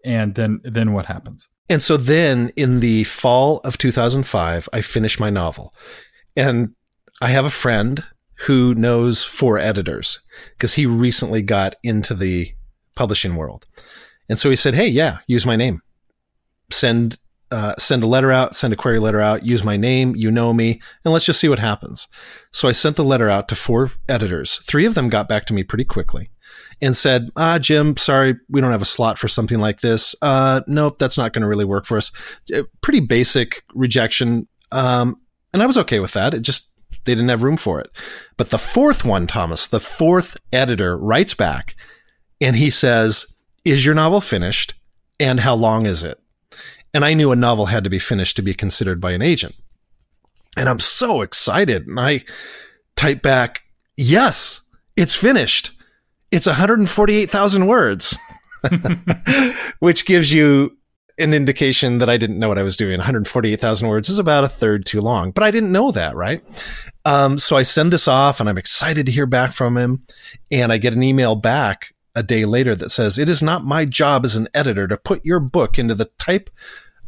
and 0.05 0.35
then 0.37 0.61
then 0.63 0.93
what 0.93 1.07
happens? 1.07 1.49
And 1.69 1.83
so 1.83 1.97
then 1.97 2.53
in 2.55 2.79
the 2.79 3.03
fall 3.03 3.59
of 3.65 3.77
2005, 3.77 4.69
I 4.73 4.81
finished 4.81 5.19
my 5.19 5.31
novel, 5.31 5.75
and 6.37 6.75
I 7.21 7.29
have 7.29 7.45
a 7.45 7.51
friend 7.51 8.05
who 8.41 8.75
knows 8.75 9.25
four 9.25 9.59
editors 9.59 10.21
because 10.53 10.75
he 10.75 10.87
recently 10.87 11.43
got 11.43 11.75
into 11.83 12.15
the 12.15 12.53
publishing 12.95 13.35
world, 13.35 13.65
and 14.29 14.39
so 14.39 14.51
he 14.51 14.57
said, 14.57 14.75
"Hey, 14.75 14.87
yeah, 14.87 15.19
use 15.27 15.45
my 15.45 15.57
name, 15.57 15.81
send 16.71 17.19
uh, 17.51 17.75
send 17.79 18.03
a 18.03 18.07
letter 18.07 18.33
out, 18.33 18.55
send 18.55 18.73
a 18.73 18.77
query 18.77 18.99
letter 18.99 19.21
out, 19.21 19.45
use 19.45 19.63
my 19.63 19.77
name, 19.77 20.17
you 20.17 20.31
know 20.31 20.53
me, 20.53 20.81
and 21.05 21.13
let's 21.13 21.25
just 21.25 21.41
see 21.41 21.49
what 21.49 21.59
happens. 21.59 22.09
So 22.53 22.69
I 22.69 22.73
sent 22.73 22.97
the 22.97 23.05
letter 23.05 23.29
out 23.29 23.49
to 23.49 23.55
four 23.55 23.91
editors. 24.09 24.59
Three 24.59 24.87
of 24.87 24.95
them 24.95 25.09
got 25.09 25.29
back 25.29 25.45
to 25.47 25.55
me 25.55 25.63
pretty 25.63 25.85
quickly 25.85 26.31
and 26.83 26.97
said, 26.97 27.31
ah, 27.37 27.59
Jim, 27.59 27.97
sorry, 27.97 28.37
we 28.49 28.61
don't 28.61 28.73
have 28.73 28.83
a 28.83 28.87
slot 28.87 29.19
for 29.19 29.29
something 29.29 29.59
like 29.59 29.81
this. 29.81 30.15
Uh, 30.21 30.61
nope, 30.67 30.99
that's 30.99 31.17
not 31.17 31.33
going 31.33 31.43
to 31.43 31.49
really 31.49 31.65
work 31.65 31.87
for 31.87 31.97
us. 31.97 32.13
Uh, 32.55 32.63
pretty 32.81 33.01
basic 33.01 33.63
rejection. 33.75 34.49
Um, 34.73 35.21
and 35.53 35.63
I 35.63 35.67
was 35.67 35.79
okay 35.79 36.01
with 36.01 36.13
that. 36.13 36.35
It 36.35 36.43
just, 36.43 36.71
they 37.05 37.15
didn't 37.15 37.29
have 37.29 37.43
room 37.43 37.57
for 37.57 37.81
it. 37.81 37.91
But 38.37 38.51
the 38.51 38.59
fourth 38.59 39.05
one, 39.05 39.27
Thomas, 39.27 39.67
the 39.67 39.81
fourth 39.81 40.37
editor 40.53 40.99
writes 40.99 41.35
back 41.35 41.75
and 42.41 42.57
he 42.57 42.71
says, 42.71 43.27
is 43.65 43.87
your 43.87 43.95
novel 43.95 44.21
finished? 44.21 44.75
And 45.19 45.41
how 45.41 45.55
long 45.55 45.87
is 45.87 46.03
it? 46.03 46.21
And 46.95 47.05
I 47.05 47.15
knew 47.15 47.33
a 47.33 47.37
novel 47.37 47.67
had 47.67 47.85
to 47.85 47.91
be 47.91 47.99
finished 47.99 48.37
to 48.37 48.43
be 48.43 48.55
considered 48.55 49.01
by 49.01 49.13
an 49.13 49.23
agent. 49.23 49.57
And 50.57 50.69
I'm 50.69 50.81
so 50.81 51.21
excited. 51.21 51.87
And 51.87 52.01
I 52.01 52.23
type 52.97 53.23
back, 53.23 53.63
yes, 53.97 54.63
it's 54.97 55.15
finished. 55.15 55.73
It's 56.31 56.47
148,000 56.47 57.67
words, 57.67 58.19
which 59.79 60.07
gives 60.07 60.33
you 60.33 60.77
an 61.19 61.33
indication 61.33 61.99
that 61.99 62.09
I 62.09 62.17
didn't 62.17 62.39
know 62.39 62.49
what 62.49 62.59
I 62.59 62.63
was 62.63 62.77
doing. 62.77 62.99
148,000 62.99 63.89
words 63.89 64.09
is 64.09 64.19
about 64.19 64.45
a 64.45 64.49
third 64.49 64.85
too 64.85 65.01
long, 65.01 65.31
but 65.31 65.45
I 65.45 65.51
didn't 65.51 65.73
know 65.73 65.91
that, 65.93 66.15
right? 66.15 66.43
Um, 67.05 67.39
so 67.39 67.57
I 67.57 67.63
send 67.63 67.93
this 67.93 68.09
off 68.09 68.41
and 68.41 68.49
I'm 68.49 68.59
excited 68.59 69.07
to 69.07 69.13
hear 69.13 69.27
back 69.27 69.53
from 69.53 69.77
him. 69.77 70.03
And 70.51 70.73
I 70.73 70.79
get 70.79 70.93
an 70.93 71.03
email 71.03 71.35
back 71.35 71.95
a 72.17 72.23
day 72.23 72.45
later 72.45 72.75
that 72.75 72.89
says, 72.89 73.19
it 73.19 73.29
is 73.29 73.43
not 73.43 73.65
my 73.65 73.85
job 73.85 74.25
as 74.25 74.35
an 74.35 74.49
editor 74.55 74.89
to 74.89 74.97
put 74.97 75.25
your 75.25 75.39
book 75.39 75.79
into 75.79 75.95
the 75.95 76.11
type 76.19 76.51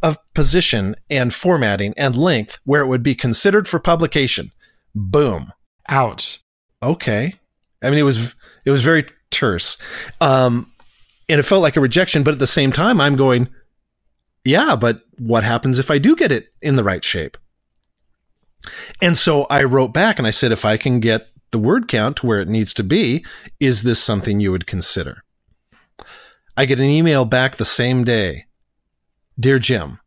of 0.01 0.17
position 0.33 0.95
and 1.09 1.33
formatting 1.33 1.93
and 1.97 2.15
length 2.15 2.59
where 2.63 2.81
it 2.83 2.87
would 2.87 3.03
be 3.03 3.15
considered 3.15 3.67
for 3.67 3.79
publication. 3.79 4.51
Boom. 4.95 5.51
Ouch. 5.89 6.41
Okay. 6.81 7.33
I 7.81 7.89
mean, 7.89 7.99
it 7.99 8.03
was 8.03 8.35
it 8.65 8.71
was 8.71 8.83
very 8.83 9.05
terse, 9.31 9.77
um, 10.21 10.71
and 11.27 11.39
it 11.39 11.43
felt 11.43 11.61
like 11.61 11.75
a 11.75 11.81
rejection. 11.81 12.23
But 12.23 12.33
at 12.33 12.39
the 12.39 12.47
same 12.47 12.71
time, 12.71 13.01
I'm 13.01 13.15
going, 13.15 13.49
yeah. 14.45 14.75
But 14.75 15.01
what 15.17 15.43
happens 15.43 15.79
if 15.79 15.89
I 15.89 15.97
do 15.97 16.15
get 16.15 16.31
it 16.31 16.47
in 16.61 16.75
the 16.75 16.83
right 16.83 17.03
shape? 17.03 17.37
And 19.01 19.17
so 19.17 19.45
I 19.49 19.63
wrote 19.63 19.93
back 19.93 20.19
and 20.19 20.27
I 20.27 20.31
said, 20.31 20.51
if 20.51 20.65
I 20.65 20.77
can 20.77 20.99
get 20.99 21.29
the 21.51 21.59
word 21.59 21.87
count 21.87 22.17
to 22.17 22.25
where 22.25 22.41
it 22.41 22.47
needs 22.47 22.73
to 22.75 22.83
be, 22.83 23.25
is 23.59 23.83
this 23.83 24.01
something 24.01 24.39
you 24.39 24.51
would 24.51 24.67
consider? 24.67 25.23
I 26.57 26.65
get 26.65 26.79
an 26.79 26.85
email 26.85 27.25
back 27.25 27.55
the 27.55 27.65
same 27.65 28.03
day 28.03 28.45
Dear 29.39 29.57
Jim, 29.57 30.01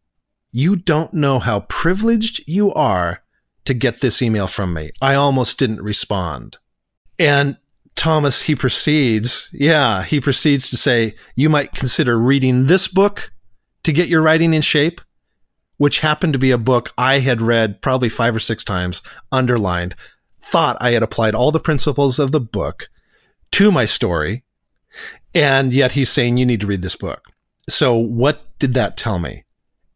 you 0.51 0.77
don't 0.77 1.15
know 1.15 1.39
how 1.39 1.61
privileged 1.61 2.45
you 2.47 2.71
are 2.75 3.23
to 3.65 3.73
get 3.73 4.03
this 4.03 4.21
email 4.21 4.47
from 4.47 4.75
me. 4.75 4.91
I 5.01 5.15
almost 5.15 5.59
didn't 5.59 5.81
respond. 5.81 6.59
And 7.19 7.57
Thomas, 7.97 8.43
he 8.43 8.55
proceeds, 8.55 9.49
yeah, 9.55 10.03
he 10.03 10.21
proceeds 10.21 10.69
to 10.69 10.77
say, 10.77 11.15
you 11.35 11.49
might 11.49 11.73
consider 11.73 12.19
reading 12.19 12.67
this 12.67 12.89
book 12.89 13.33
to 13.85 13.93
get 13.93 14.09
your 14.09 14.21
writing 14.21 14.53
in 14.53 14.61
shape. 14.61 15.01
which 15.83 15.99
happened 15.99 16.33
to 16.33 16.39
be 16.39 16.53
a 16.53 16.59
book 16.59 16.93
I 16.97 17.19
had 17.19 17.43
read 17.43 17.83
probably 17.83 18.09
five 18.09 18.37
or 18.37 18.39
six 18.39 18.63
times, 18.63 19.03
underlined, 19.33 19.97
thought 20.43 20.77
I 20.81 20.91
had 20.91 21.03
applied 21.03 21.35
all 21.35 21.51
the 21.53 21.61
principles 21.61 22.19
of 22.19 22.33
the 22.33 22.41
book 22.41 22.89
to 23.53 23.71
my 23.71 23.85
story. 23.85 24.45
And 25.35 25.73
yet 25.73 25.93
he's 25.93 26.11
saying, 26.11 26.37
you 26.37 26.45
need 26.45 26.61
to 26.61 26.67
read 26.67 26.83
this 26.83 26.97
book. 26.97 27.29
So 27.69 27.97
what 27.97 28.59
did 28.59 28.75
that 28.75 28.97
tell 28.97 29.19
me? 29.19 29.45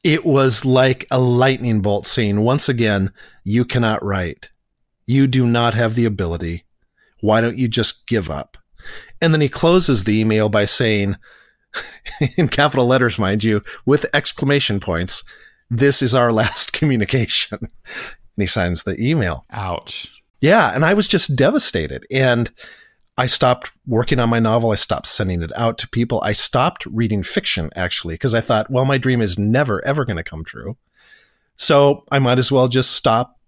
It 0.03 0.25
was 0.25 0.65
like 0.65 1.07
a 1.11 1.19
lightning 1.19 1.81
bolt 1.81 2.07
saying, 2.07 2.41
once 2.41 2.69
again, 2.69 3.13
you 3.45 3.65
cannot 3.65 4.05
write. 4.05 4.51
You 5.05 5.27
do 5.27 5.45
not 5.47 5.75
have 5.75 5.95
the 5.95 6.05
ability. 6.05 6.65
Why 7.21 7.41
don't 7.41 7.59
you 7.59 7.69
just 7.69 8.07
give 8.07 8.31
up? 8.31 8.57
And 9.21 9.35
then 9.35 9.41
he 9.41 9.49
closes 9.49 10.05
the 10.05 10.19
email 10.19 10.49
by 10.49 10.65
saying, 10.65 11.17
in 12.37 12.49
capital 12.49 12.87
letters, 12.87 13.19
mind 13.19 13.43
you, 13.43 13.63
with 13.85 14.07
exclamation 14.15 14.79
points, 14.81 15.25
this 15.69 16.03
is 16.03 16.15
our 16.15 16.33
last 16.41 16.73
communication. 16.73 17.59
and 17.61 17.71
he 18.37 18.47
signs 18.47 18.85
the 18.85 18.97
email. 19.01 19.45
Ouch. 19.51 20.13
Yeah. 20.41 20.75
And 20.75 20.85
I 20.85 20.95
was 20.95 21.09
just 21.09 21.37
devastated. 21.37 22.07
And 22.11 22.51
I 23.19 23.27
stopped 23.27 23.73
working 23.87 24.19
on 24.21 24.29
my 24.29 24.39
novel. 24.39 24.71
I 24.71 24.77
stopped 24.77 25.07
sending 25.07 25.43
it 25.43 25.51
out 25.57 25.79
to 25.79 25.89
people. 25.89 26.21
I 26.23 26.33
stopped 26.33 26.85
reading 26.87 27.23
fiction 27.23 27.71
actually, 27.75 28.15
because 28.15 28.35
I 28.35 28.41
thought, 28.41 28.71
well, 28.71 28.85
my 28.85 28.99
dream 28.99 29.23
is 29.23 29.39
never, 29.39 29.85
ever 29.85 30.05
going 30.05 30.19
to 30.19 30.23
come 30.23 30.45
true. 30.45 30.77
So 31.57 32.05
I 32.11 32.19
might 32.19 32.39
as 32.39 32.53
well 32.53 32.69
just 32.69 32.93
stop 32.93 33.41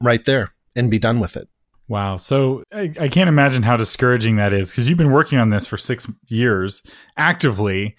right 0.00 0.24
there 0.24 0.54
and 0.74 0.90
be 0.90 0.98
done 0.98 1.20
with 1.20 1.36
it. 1.36 1.48
Wow. 1.88 2.16
So 2.16 2.62
I, 2.72 2.92
I 3.00 3.08
can't 3.08 3.28
imagine 3.28 3.64
how 3.64 3.76
discouraging 3.76 4.36
that 4.36 4.52
is 4.52 4.70
because 4.70 4.88
you've 4.88 4.96
been 4.96 5.10
working 5.10 5.38
on 5.38 5.50
this 5.50 5.66
for 5.66 5.76
six 5.76 6.06
years 6.28 6.82
actively 7.16 7.96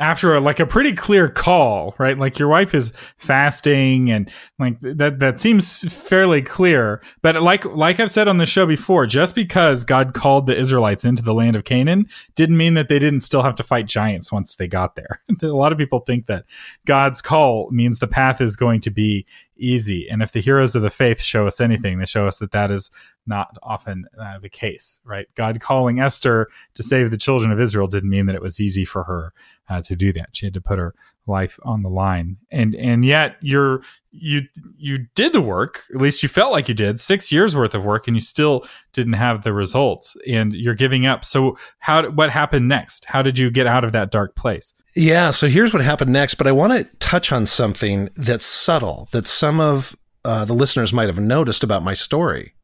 after 0.00 0.34
a, 0.34 0.40
like 0.40 0.60
a 0.60 0.66
pretty 0.66 0.92
clear 0.92 1.28
call, 1.28 1.94
right? 1.98 2.18
Like 2.18 2.38
your 2.38 2.48
wife 2.48 2.74
is 2.74 2.92
fasting 3.16 4.10
and 4.10 4.32
like 4.58 4.80
that 4.80 5.20
that 5.20 5.38
seems 5.38 5.80
fairly 5.92 6.42
clear. 6.42 7.00
But 7.22 7.40
like 7.42 7.64
like 7.64 8.00
I've 8.00 8.10
said 8.10 8.28
on 8.28 8.38
the 8.38 8.46
show 8.46 8.66
before, 8.66 9.06
just 9.06 9.34
because 9.34 9.84
God 9.84 10.14
called 10.14 10.46
the 10.46 10.56
Israelites 10.56 11.04
into 11.04 11.22
the 11.22 11.34
land 11.34 11.56
of 11.56 11.64
Canaan 11.64 12.06
didn't 12.34 12.56
mean 12.56 12.74
that 12.74 12.88
they 12.88 12.98
didn't 12.98 13.20
still 13.20 13.42
have 13.42 13.54
to 13.56 13.62
fight 13.62 13.86
giants 13.86 14.32
once 14.32 14.56
they 14.56 14.66
got 14.66 14.96
there. 14.96 15.20
a 15.42 15.46
lot 15.48 15.72
of 15.72 15.78
people 15.78 16.00
think 16.00 16.26
that 16.26 16.44
God's 16.86 17.22
call 17.22 17.70
means 17.70 17.98
the 17.98 18.08
path 18.08 18.40
is 18.40 18.56
going 18.56 18.80
to 18.82 18.90
be 18.90 19.26
easy. 19.56 20.08
And 20.10 20.22
if 20.22 20.32
the 20.32 20.40
heroes 20.40 20.74
of 20.74 20.82
the 20.82 20.90
faith 20.90 21.20
show 21.20 21.46
us 21.46 21.60
anything, 21.60 21.98
they 21.98 22.06
show 22.06 22.26
us 22.26 22.38
that 22.38 22.52
that 22.52 22.70
is 22.70 22.90
not 23.26 23.56
often 23.62 24.04
uh, 24.20 24.38
the 24.38 24.48
case, 24.48 25.00
right? 25.04 25.26
God 25.34 25.60
calling 25.60 26.00
Esther 26.00 26.48
to 26.74 26.82
save 26.82 27.10
the 27.10 27.16
children 27.16 27.50
of 27.50 27.60
Israel 27.60 27.86
didn't 27.86 28.10
mean 28.10 28.26
that 28.26 28.34
it 28.34 28.42
was 28.42 28.60
easy 28.60 28.84
for 28.84 29.04
her 29.04 29.32
uh, 29.68 29.82
to 29.82 29.96
do 29.96 30.12
that. 30.12 30.30
She 30.32 30.46
had 30.46 30.54
to 30.54 30.60
put 30.60 30.78
her 30.78 30.94
life 31.26 31.58
on 31.62 31.82
the 31.82 31.88
line, 31.88 32.36
and 32.50 32.74
and 32.74 33.04
yet 33.04 33.36
you're 33.40 33.80
you 34.10 34.42
you 34.76 35.06
did 35.14 35.32
the 35.32 35.40
work. 35.40 35.84
At 35.94 36.00
least 36.00 36.22
you 36.22 36.28
felt 36.28 36.52
like 36.52 36.68
you 36.68 36.74
did 36.74 37.00
six 37.00 37.32
years 37.32 37.56
worth 37.56 37.74
of 37.74 37.84
work, 37.84 38.06
and 38.06 38.16
you 38.16 38.20
still 38.20 38.64
didn't 38.92 39.14
have 39.14 39.42
the 39.42 39.52
results, 39.52 40.16
and 40.28 40.52
you're 40.54 40.74
giving 40.74 41.06
up. 41.06 41.24
So 41.24 41.56
how 41.78 42.10
what 42.10 42.30
happened 42.30 42.68
next? 42.68 43.06
How 43.06 43.22
did 43.22 43.38
you 43.38 43.50
get 43.50 43.66
out 43.66 43.84
of 43.84 43.92
that 43.92 44.10
dark 44.10 44.36
place? 44.36 44.74
Yeah, 44.94 45.30
so 45.30 45.48
here's 45.48 45.72
what 45.72 45.82
happened 45.82 46.12
next, 46.12 46.34
but 46.34 46.46
I 46.46 46.52
want 46.52 46.72
to 46.72 46.84
touch 46.98 47.32
on 47.32 47.46
something 47.46 48.10
that's 48.14 48.44
subtle 48.44 49.08
that 49.10 49.26
some 49.26 49.58
of 49.58 49.96
uh, 50.24 50.44
the 50.44 50.54
listeners 50.54 50.92
might 50.92 51.08
have 51.08 51.18
noticed 51.18 51.62
about 51.62 51.82
my 51.82 51.94
story. 51.94 52.54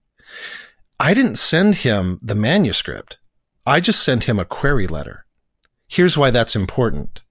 I 0.98 1.14
didn't 1.14 1.36
send 1.36 1.76
him 1.76 2.18
the 2.22 2.34
manuscript. 2.34 3.18
I 3.66 3.80
just 3.80 4.02
sent 4.02 4.24
him 4.24 4.38
a 4.38 4.44
query 4.44 4.86
letter. 4.86 5.24
Here's 5.88 6.16
why 6.16 6.30
that's 6.30 6.54
important. 6.54 7.22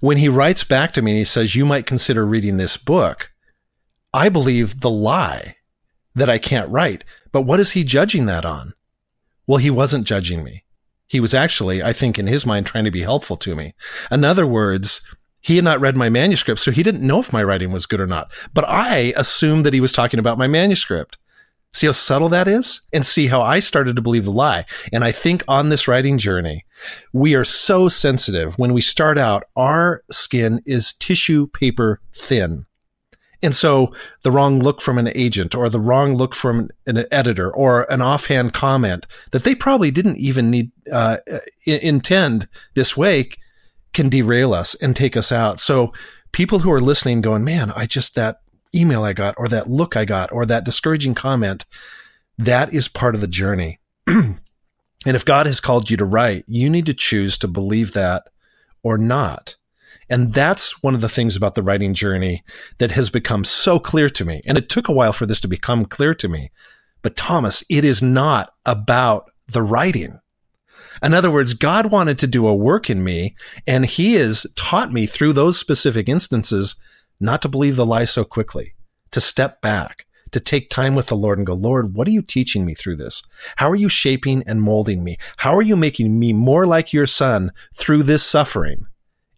When 0.00 0.16
he 0.16 0.28
writes 0.28 0.64
back 0.64 0.92
to 0.92 1.02
me 1.02 1.12
and 1.12 1.18
he 1.18 1.24
says, 1.24 1.56
you 1.56 1.66
might 1.66 1.86
consider 1.86 2.24
reading 2.24 2.56
this 2.56 2.76
book, 2.76 3.32
I 4.14 4.28
believe 4.28 4.80
the 4.80 4.90
lie 4.90 5.56
that 6.14 6.28
I 6.28 6.38
can't 6.38 6.70
write. 6.70 7.04
But 7.32 7.42
what 7.42 7.60
is 7.60 7.72
he 7.72 7.84
judging 7.84 8.26
that 8.26 8.44
on? 8.44 8.74
Well, 9.46 9.58
he 9.58 9.70
wasn't 9.70 10.06
judging 10.06 10.44
me. 10.44 10.64
He 11.08 11.20
was 11.20 11.34
actually, 11.34 11.82
I 11.82 11.92
think, 11.92 12.18
in 12.18 12.26
his 12.26 12.46
mind, 12.46 12.66
trying 12.66 12.84
to 12.84 12.90
be 12.90 13.02
helpful 13.02 13.36
to 13.38 13.56
me. 13.56 13.74
In 14.10 14.24
other 14.24 14.46
words, 14.46 15.00
he 15.40 15.56
had 15.56 15.64
not 15.64 15.80
read 15.80 15.96
my 15.96 16.08
manuscript, 16.08 16.60
so 16.60 16.70
he 16.70 16.82
didn't 16.82 17.06
know 17.06 17.20
if 17.20 17.32
my 17.32 17.42
writing 17.42 17.72
was 17.72 17.86
good 17.86 18.00
or 18.00 18.06
not. 18.06 18.30
But 18.52 18.68
I 18.68 19.14
assumed 19.16 19.64
that 19.64 19.74
he 19.74 19.80
was 19.80 19.92
talking 19.92 20.20
about 20.20 20.38
my 20.38 20.46
manuscript. 20.46 21.16
See 21.72 21.86
how 21.86 21.92
subtle 21.92 22.28
that 22.30 22.48
is? 22.48 22.80
And 22.92 23.04
see 23.04 23.26
how 23.26 23.40
I 23.40 23.60
started 23.60 23.96
to 23.96 24.02
believe 24.02 24.24
the 24.24 24.32
lie. 24.32 24.64
And 24.92 25.04
I 25.04 25.12
think 25.12 25.44
on 25.46 25.68
this 25.68 25.86
writing 25.86 26.18
journey, 26.18 26.64
we 27.12 27.34
are 27.34 27.44
so 27.44 27.88
sensitive. 27.88 28.58
When 28.58 28.72
we 28.72 28.80
start 28.80 29.18
out, 29.18 29.44
our 29.54 30.02
skin 30.10 30.60
is 30.64 30.94
tissue 30.94 31.46
paper 31.48 32.00
thin. 32.12 32.66
And 33.42 33.54
so 33.54 33.94
the 34.22 34.32
wrong 34.32 34.58
look 34.58 34.80
from 34.80 34.98
an 34.98 35.12
agent 35.14 35.54
or 35.54 35.68
the 35.68 35.80
wrong 35.80 36.16
look 36.16 36.34
from 36.34 36.70
an 36.86 37.04
editor 37.12 37.54
or 37.54 37.90
an 37.92 38.02
offhand 38.02 38.52
comment 38.52 39.06
that 39.30 39.44
they 39.44 39.54
probably 39.54 39.90
didn't 39.90 40.16
even 40.16 40.50
need, 40.50 40.72
uh, 40.92 41.18
intend 41.64 42.48
this 42.74 42.96
way 42.96 43.30
can 43.92 44.08
derail 44.08 44.52
us 44.52 44.74
and 44.74 44.96
take 44.96 45.16
us 45.16 45.30
out. 45.30 45.60
So 45.60 45.92
people 46.32 46.60
who 46.60 46.72
are 46.72 46.80
listening 46.80 47.20
going, 47.20 47.44
man, 47.44 47.70
I 47.70 47.86
just, 47.86 48.16
that 48.16 48.40
email 48.78 49.02
I 49.02 49.12
got 49.12 49.34
or 49.36 49.48
that 49.48 49.68
look 49.68 49.96
I 49.96 50.04
got 50.04 50.32
or 50.32 50.46
that 50.46 50.64
discouraging 50.64 51.14
comment, 51.14 51.66
that 52.36 52.72
is 52.72 52.88
part 52.88 53.14
of 53.14 53.20
the 53.20 53.26
journey. 53.26 53.78
and 54.06 54.40
if 55.04 55.24
God 55.24 55.46
has 55.46 55.60
called 55.60 55.90
you 55.90 55.96
to 55.96 56.04
write, 56.04 56.44
you 56.46 56.70
need 56.70 56.86
to 56.86 56.94
choose 56.94 57.36
to 57.38 57.48
believe 57.48 57.92
that 57.92 58.24
or 58.82 58.96
not. 58.96 59.56
And 60.10 60.32
that's 60.32 60.82
one 60.82 60.94
of 60.94 61.00
the 61.00 61.08
things 61.08 61.36
about 61.36 61.54
the 61.54 61.62
writing 61.62 61.92
journey 61.92 62.42
that 62.78 62.92
has 62.92 63.10
become 63.10 63.44
so 63.44 63.78
clear 63.78 64.08
to 64.10 64.24
me. 64.24 64.40
And 64.46 64.56
it 64.56 64.68
took 64.68 64.88
a 64.88 64.92
while 64.92 65.12
for 65.12 65.26
this 65.26 65.40
to 65.42 65.48
become 65.48 65.84
clear 65.84 66.14
to 66.14 66.28
me. 66.28 66.50
But 67.02 67.16
Thomas, 67.16 67.62
it 67.68 67.84
is 67.84 68.02
not 68.02 68.54
about 68.64 69.30
the 69.48 69.62
writing. 69.62 70.20
In 71.02 71.14
other 71.14 71.30
words, 71.30 71.54
God 71.54 71.92
wanted 71.92 72.18
to 72.18 72.26
do 72.26 72.46
a 72.46 72.54
work 72.54 72.90
in 72.90 73.04
me 73.04 73.36
and 73.66 73.86
he 73.86 74.14
has 74.14 74.46
taught 74.56 74.92
me 74.92 75.06
through 75.06 75.34
those 75.34 75.58
specific 75.58 76.08
instances 76.08 76.76
not 77.20 77.42
to 77.42 77.48
believe 77.48 77.76
the 77.76 77.86
lie 77.86 78.04
so 78.04 78.24
quickly, 78.24 78.74
to 79.10 79.20
step 79.20 79.60
back, 79.60 80.06
to 80.30 80.40
take 80.40 80.70
time 80.70 80.94
with 80.94 81.06
the 81.06 81.16
Lord 81.16 81.38
and 81.38 81.46
go, 81.46 81.54
Lord, 81.54 81.94
what 81.94 82.06
are 82.06 82.12
you 82.12 82.22
teaching 82.22 82.64
me 82.64 82.74
through 82.74 82.96
this? 82.96 83.22
How 83.56 83.70
are 83.70 83.76
you 83.76 83.88
shaping 83.88 84.42
and 84.46 84.60
molding 84.60 85.02
me? 85.02 85.16
How 85.38 85.54
are 85.56 85.62
you 85.62 85.76
making 85.76 86.18
me 86.18 86.32
more 86.32 86.66
like 86.66 86.92
your 86.92 87.06
son 87.06 87.52
through 87.74 88.02
this 88.04 88.22
suffering? 88.22 88.86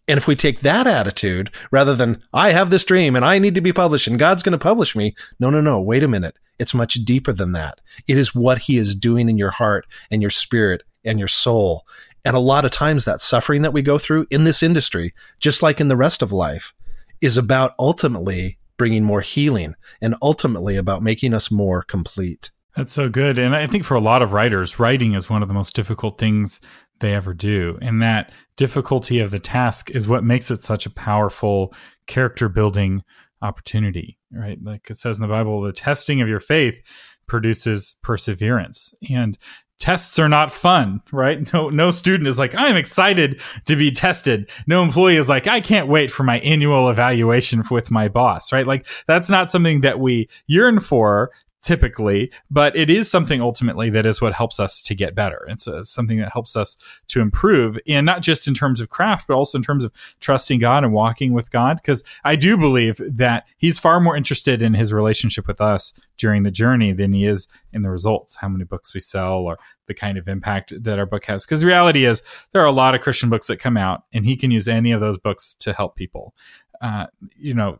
And 0.07 0.17
if 0.17 0.27
we 0.27 0.35
take 0.35 0.59
that 0.59 0.87
attitude 0.87 1.51
rather 1.71 1.95
than 1.95 2.21
I 2.33 2.51
have 2.51 2.69
this 2.69 2.83
dream 2.83 3.15
and 3.15 3.23
I 3.23 3.39
need 3.39 3.55
to 3.55 3.61
be 3.61 3.71
published 3.71 4.07
and 4.07 4.19
God's 4.19 4.43
going 4.43 4.51
to 4.51 4.57
publish 4.57 4.95
me. 4.95 5.15
No, 5.39 5.49
no, 5.49 5.61
no. 5.61 5.79
Wait 5.79 6.03
a 6.03 6.07
minute. 6.07 6.35
It's 6.59 6.73
much 6.73 6.95
deeper 7.05 7.31
than 7.31 7.53
that. 7.53 7.79
It 8.07 8.17
is 8.17 8.35
what 8.35 8.59
he 8.59 8.77
is 8.77 8.95
doing 8.95 9.29
in 9.29 9.37
your 9.37 9.51
heart 9.51 9.87
and 10.09 10.21
your 10.21 10.31
spirit 10.31 10.83
and 11.05 11.17
your 11.17 11.27
soul. 11.27 11.85
And 12.25 12.35
a 12.35 12.39
lot 12.39 12.65
of 12.65 12.71
times 12.71 13.05
that 13.05 13.21
suffering 13.21 13.61
that 13.61 13.73
we 13.73 13.81
go 13.81 13.97
through 13.97 14.27
in 14.29 14.43
this 14.43 14.61
industry, 14.61 15.13
just 15.39 15.63
like 15.63 15.79
in 15.79 15.87
the 15.87 15.95
rest 15.95 16.21
of 16.21 16.31
life, 16.31 16.73
is 17.21 17.37
about 17.37 17.73
ultimately 17.79 18.57
bringing 18.77 19.03
more 19.03 19.21
healing 19.21 19.75
and 20.01 20.15
ultimately 20.21 20.75
about 20.75 21.03
making 21.03 21.33
us 21.33 21.51
more 21.51 21.83
complete. 21.83 22.51
That's 22.75 22.93
so 22.93 23.09
good. 23.09 23.37
And 23.37 23.55
I 23.55 23.67
think 23.67 23.83
for 23.83 23.95
a 23.95 24.01
lot 24.01 24.21
of 24.21 24.33
writers, 24.33 24.79
writing 24.79 25.13
is 25.13 25.29
one 25.29 25.41
of 25.41 25.47
the 25.47 25.53
most 25.53 25.75
difficult 25.75 26.17
things 26.17 26.59
they 26.99 27.13
ever 27.13 27.33
do. 27.33 27.77
And 27.81 28.01
that 28.01 28.31
difficulty 28.55 29.19
of 29.19 29.31
the 29.31 29.39
task 29.39 29.91
is 29.91 30.07
what 30.07 30.23
makes 30.23 30.49
it 30.49 30.63
such 30.63 30.85
a 30.85 30.91
powerful 30.91 31.73
character 32.07 32.47
building 32.47 33.03
opportunity, 33.41 34.17
right? 34.31 34.57
Like 34.63 34.89
it 34.89 34.97
says 34.97 35.17
in 35.17 35.21
the 35.21 35.27
Bible, 35.27 35.61
the 35.61 35.73
testing 35.73 36.21
of 36.21 36.29
your 36.29 36.39
faith 36.39 36.81
produces 37.27 37.95
perseverance. 38.01 38.93
And 39.09 39.37
tests 39.81 40.19
are 40.19 40.29
not 40.29 40.53
fun, 40.53 41.01
right? 41.11 41.41
No, 41.53 41.69
no 41.69 41.91
student 41.91 42.27
is 42.27 42.39
like, 42.39 42.55
I'm 42.55 42.77
excited 42.77 43.41
to 43.65 43.75
be 43.75 43.91
tested. 43.91 44.49
No 44.67 44.83
employee 44.83 45.17
is 45.17 45.27
like, 45.27 45.47
I 45.47 45.59
can't 45.59 45.89
wait 45.89 46.11
for 46.11 46.23
my 46.23 46.39
annual 46.39 46.89
evaluation 46.89 47.63
with 47.69 47.91
my 47.91 48.07
boss, 48.07 48.53
right? 48.53 48.65
Like 48.65 48.87
that's 49.05 49.29
not 49.29 49.51
something 49.51 49.81
that 49.81 49.99
we 49.99 50.29
yearn 50.47 50.79
for 50.79 51.31
typically, 51.61 52.31
but 52.49 52.75
it 52.75 52.89
is 52.89 53.09
something 53.09 53.41
ultimately 53.41 53.89
that 53.91 54.05
is 54.05 54.21
what 54.21 54.33
helps 54.33 54.59
us 54.59 54.81
to 54.81 54.95
get 54.95 55.15
better. 55.15 55.45
It's 55.47 55.67
uh, 55.67 55.83
something 55.83 56.17
that 56.19 56.31
helps 56.31 56.55
us 56.55 56.75
to 57.09 57.21
improve, 57.21 57.77
and 57.87 58.05
not 58.05 58.21
just 58.21 58.47
in 58.47 58.53
terms 58.53 58.81
of 58.81 58.89
craft, 58.89 59.27
but 59.27 59.35
also 59.35 59.57
in 59.57 59.63
terms 59.63 59.85
of 59.85 59.91
trusting 60.19 60.59
God 60.59 60.83
and 60.83 60.93
walking 60.93 61.33
with 61.33 61.51
God. 61.51 61.77
Because 61.77 62.03
I 62.23 62.35
do 62.35 62.57
believe 62.57 62.99
that 63.15 63.45
He's 63.57 63.79
far 63.79 63.99
more 63.99 64.15
interested 64.15 64.61
in 64.61 64.73
His 64.73 64.91
relationship 64.91 65.47
with 65.47 65.61
us 65.61 65.93
during 66.17 66.43
the 66.43 66.51
journey 66.51 66.93
than 66.93 67.13
He 67.13 67.25
is 67.25 67.47
in 67.73 67.83
the 67.83 67.89
results, 67.89 68.35
how 68.35 68.49
many 68.49 68.63
books 68.63 68.93
we 68.93 68.99
sell, 68.99 69.39
or 69.39 69.59
the 69.85 69.93
kind 69.93 70.17
of 70.17 70.27
impact 70.27 70.73
that 70.83 70.99
our 70.99 71.05
book 71.05 71.25
has. 71.25 71.45
Because 71.45 71.63
reality 71.63 72.05
is, 72.05 72.23
there 72.51 72.61
are 72.61 72.65
a 72.65 72.71
lot 72.71 72.95
of 72.95 73.01
Christian 73.01 73.29
books 73.29 73.47
that 73.47 73.57
come 73.57 73.77
out, 73.77 74.03
and 74.13 74.25
He 74.25 74.35
can 74.35 74.51
use 74.51 74.67
any 74.67 74.91
of 74.91 74.99
those 74.99 75.17
books 75.17 75.55
to 75.59 75.73
help 75.73 75.95
people. 75.95 76.33
Uh, 76.81 77.05
you 77.37 77.53
know, 77.53 77.77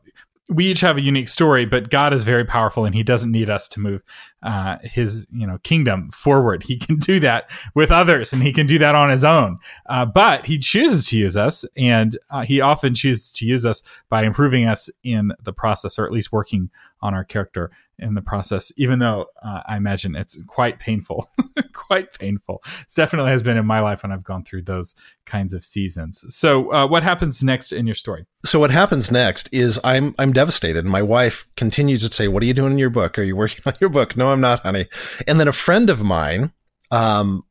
we 0.51 0.65
each 0.65 0.81
have 0.81 0.97
a 0.97 1.01
unique 1.01 1.29
story, 1.29 1.65
but 1.65 1.89
God 1.89 2.13
is 2.13 2.25
very 2.25 2.43
powerful, 2.43 2.83
and 2.83 2.93
He 2.93 3.03
doesn't 3.03 3.31
need 3.31 3.49
us 3.49 3.69
to 3.69 3.79
move 3.79 4.03
uh, 4.43 4.77
His 4.83 5.25
you 5.31 5.47
know 5.47 5.57
kingdom 5.59 6.09
forward. 6.09 6.63
He 6.63 6.77
can 6.77 6.97
do 6.97 7.19
that 7.21 7.49
with 7.73 7.89
others, 7.89 8.33
and 8.33 8.43
He 8.43 8.51
can 8.51 8.67
do 8.67 8.77
that 8.79 8.93
on 8.93 9.09
His 9.09 9.23
own. 9.23 9.59
Uh, 9.85 10.05
but 10.05 10.45
He 10.45 10.59
chooses 10.59 11.07
to 11.07 11.17
use 11.17 11.37
us, 11.37 11.63
and 11.77 12.19
uh, 12.31 12.43
He 12.43 12.59
often 12.59 12.93
chooses 12.93 13.31
to 13.33 13.45
use 13.45 13.65
us 13.65 13.81
by 14.09 14.23
improving 14.23 14.67
us 14.67 14.89
in 15.03 15.31
the 15.41 15.53
process, 15.53 15.97
or 15.97 16.05
at 16.05 16.11
least 16.11 16.33
working 16.33 16.69
on 17.01 17.13
our 17.13 17.23
character 17.23 17.71
in 18.01 18.15
the 18.15 18.21
process, 18.21 18.71
even 18.77 18.99
though 18.99 19.27
uh, 19.43 19.61
I 19.67 19.77
imagine 19.77 20.15
it's 20.15 20.41
quite 20.43 20.79
painful, 20.79 21.29
quite 21.73 22.17
painful. 22.17 22.63
It 22.81 22.93
definitely 22.95 23.31
has 23.31 23.43
been 23.43 23.57
in 23.57 23.65
my 23.65 23.79
life 23.79 24.03
when 24.03 24.11
I've 24.11 24.23
gone 24.23 24.43
through 24.43 24.63
those 24.63 24.95
kinds 25.25 25.53
of 25.53 25.63
seasons. 25.63 26.25
So, 26.29 26.71
uh, 26.73 26.87
what 26.87 27.03
happens 27.03 27.43
next 27.43 27.71
in 27.71 27.85
your 27.85 27.95
story? 27.95 28.25
So, 28.43 28.59
what 28.59 28.71
happens 28.71 29.11
next 29.11 29.49
is 29.53 29.79
I'm 29.83 30.15
I'm 30.17 30.33
devastated. 30.33 30.85
My 30.85 31.01
wife 31.01 31.47
continues 31.55 32.07
to 32.07 32.13
say, 32.13 32.27
"What 32.27 32.43
are 32.43 32.47
you 32.47 32.53
doing 32.53 32.73
in 32.73 32.77
your 32.77 32.89
book? 32.89 33.17
Are 33.17 33.23
you 33.23 33.35
working 33.35 33.61
on 33.65 33.73
your 33.79 33.89
book?" 33.89 34.17
No, 34.17 34.31
I'm 34.31 34.41
not, 34.41 34.61
honey. 34.61 34.87
And 35.27 35.39
then 35.39 35.47
a 35.47 35.53
friend 35.53 35.89
of 35.89 36.03
mine, 36.03 36.51
um, 36.89 37.45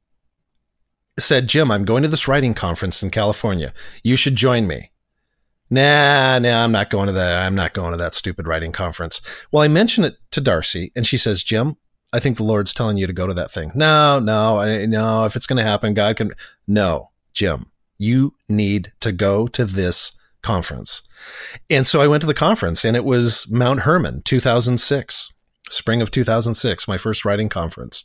said, 1.19 1.49
"Jim, 1.49 1.71
I'm 1.71 1.85
going 1.85 2.02
to 2.02 2.09
this 2.09 2.28
writing 2.28 2.54
conference 2.54 3.02
in 3.02 3.11
California. 3.11 3.73
You 4.02 4.16
should 4.16 4.37
join 4.37 4.66
me." 4.66 4.89
Nah, 5.71 6.39
nah, 6.39 6.65
I'm 6.65 6.73
not 6.73 6.91
going 6.91 7.07
to 7.07 7.12
that. 7.12 7.47
I'm 7.47 7.55
not 7.55 7.73
going 7.73 7.93
to 7.93 7.97
that 7.99 8.15
stupid 8.15 8.47
writing 8.47 8.73
conference. 8.73 9.21
Well, 9.53 9.62
I 9.62 9.69
mentioned 9.69 10.07
it 10.07 10.17
to 10.33 10.41
Darcy 10.41 10.93
and 10.95 11.07
she 11.07 11.17
says, 11.17 11.43
Jim, 11.43 11.77
I 12.12 12.19
think 12.19 12.37
the 12.37 12.45
Lord's 12.45 12.75
telling 12.75 12.97
you 12.97 13.07
to 13.07 13.12
go 13.12 13.27
to 13.27 13.35
that 13.35 13.53
thing. 13.53 13.71
No, 13.75 14.19
no, 14.19 14.59
I, 14.59 14.87
no, 14.87 15.25
if 15.25 15.37
it's 15.37 15.47
going 15.47 15.59
to 15.59 15.62
happen, 15.62 15.95
God 15.95 16.17
can. 16.17 16.33
No, 16.67 17.11
Jim, 17.33 17.67
you 17.99 18.35
need 18.49 18.93
to 19.00 19.12
go 19.12 19.47
to 19.49 19.65
this 19.65 20.12
conference. 20.43 21.03
And 21.71 21.87
so 21.87 22.00
I 22.00 22.09
went 22.09 22.23
to 22.23 22.27
the 22.27 22.35
conference 22.35 22.85
and 22.85 22.97
it 22.97 23.05
was 23.05 23.50
Mount 23.50 23.81
Hermon, 23.81 24.23
2006, 24.25 25.33
spring 25.69 26.03
of 26.03 26.11
2006, 26.11 26.89
my 26.89 26.99
first 26.99 27.25
writing 27.25 27.49
conference. 27.49 28.05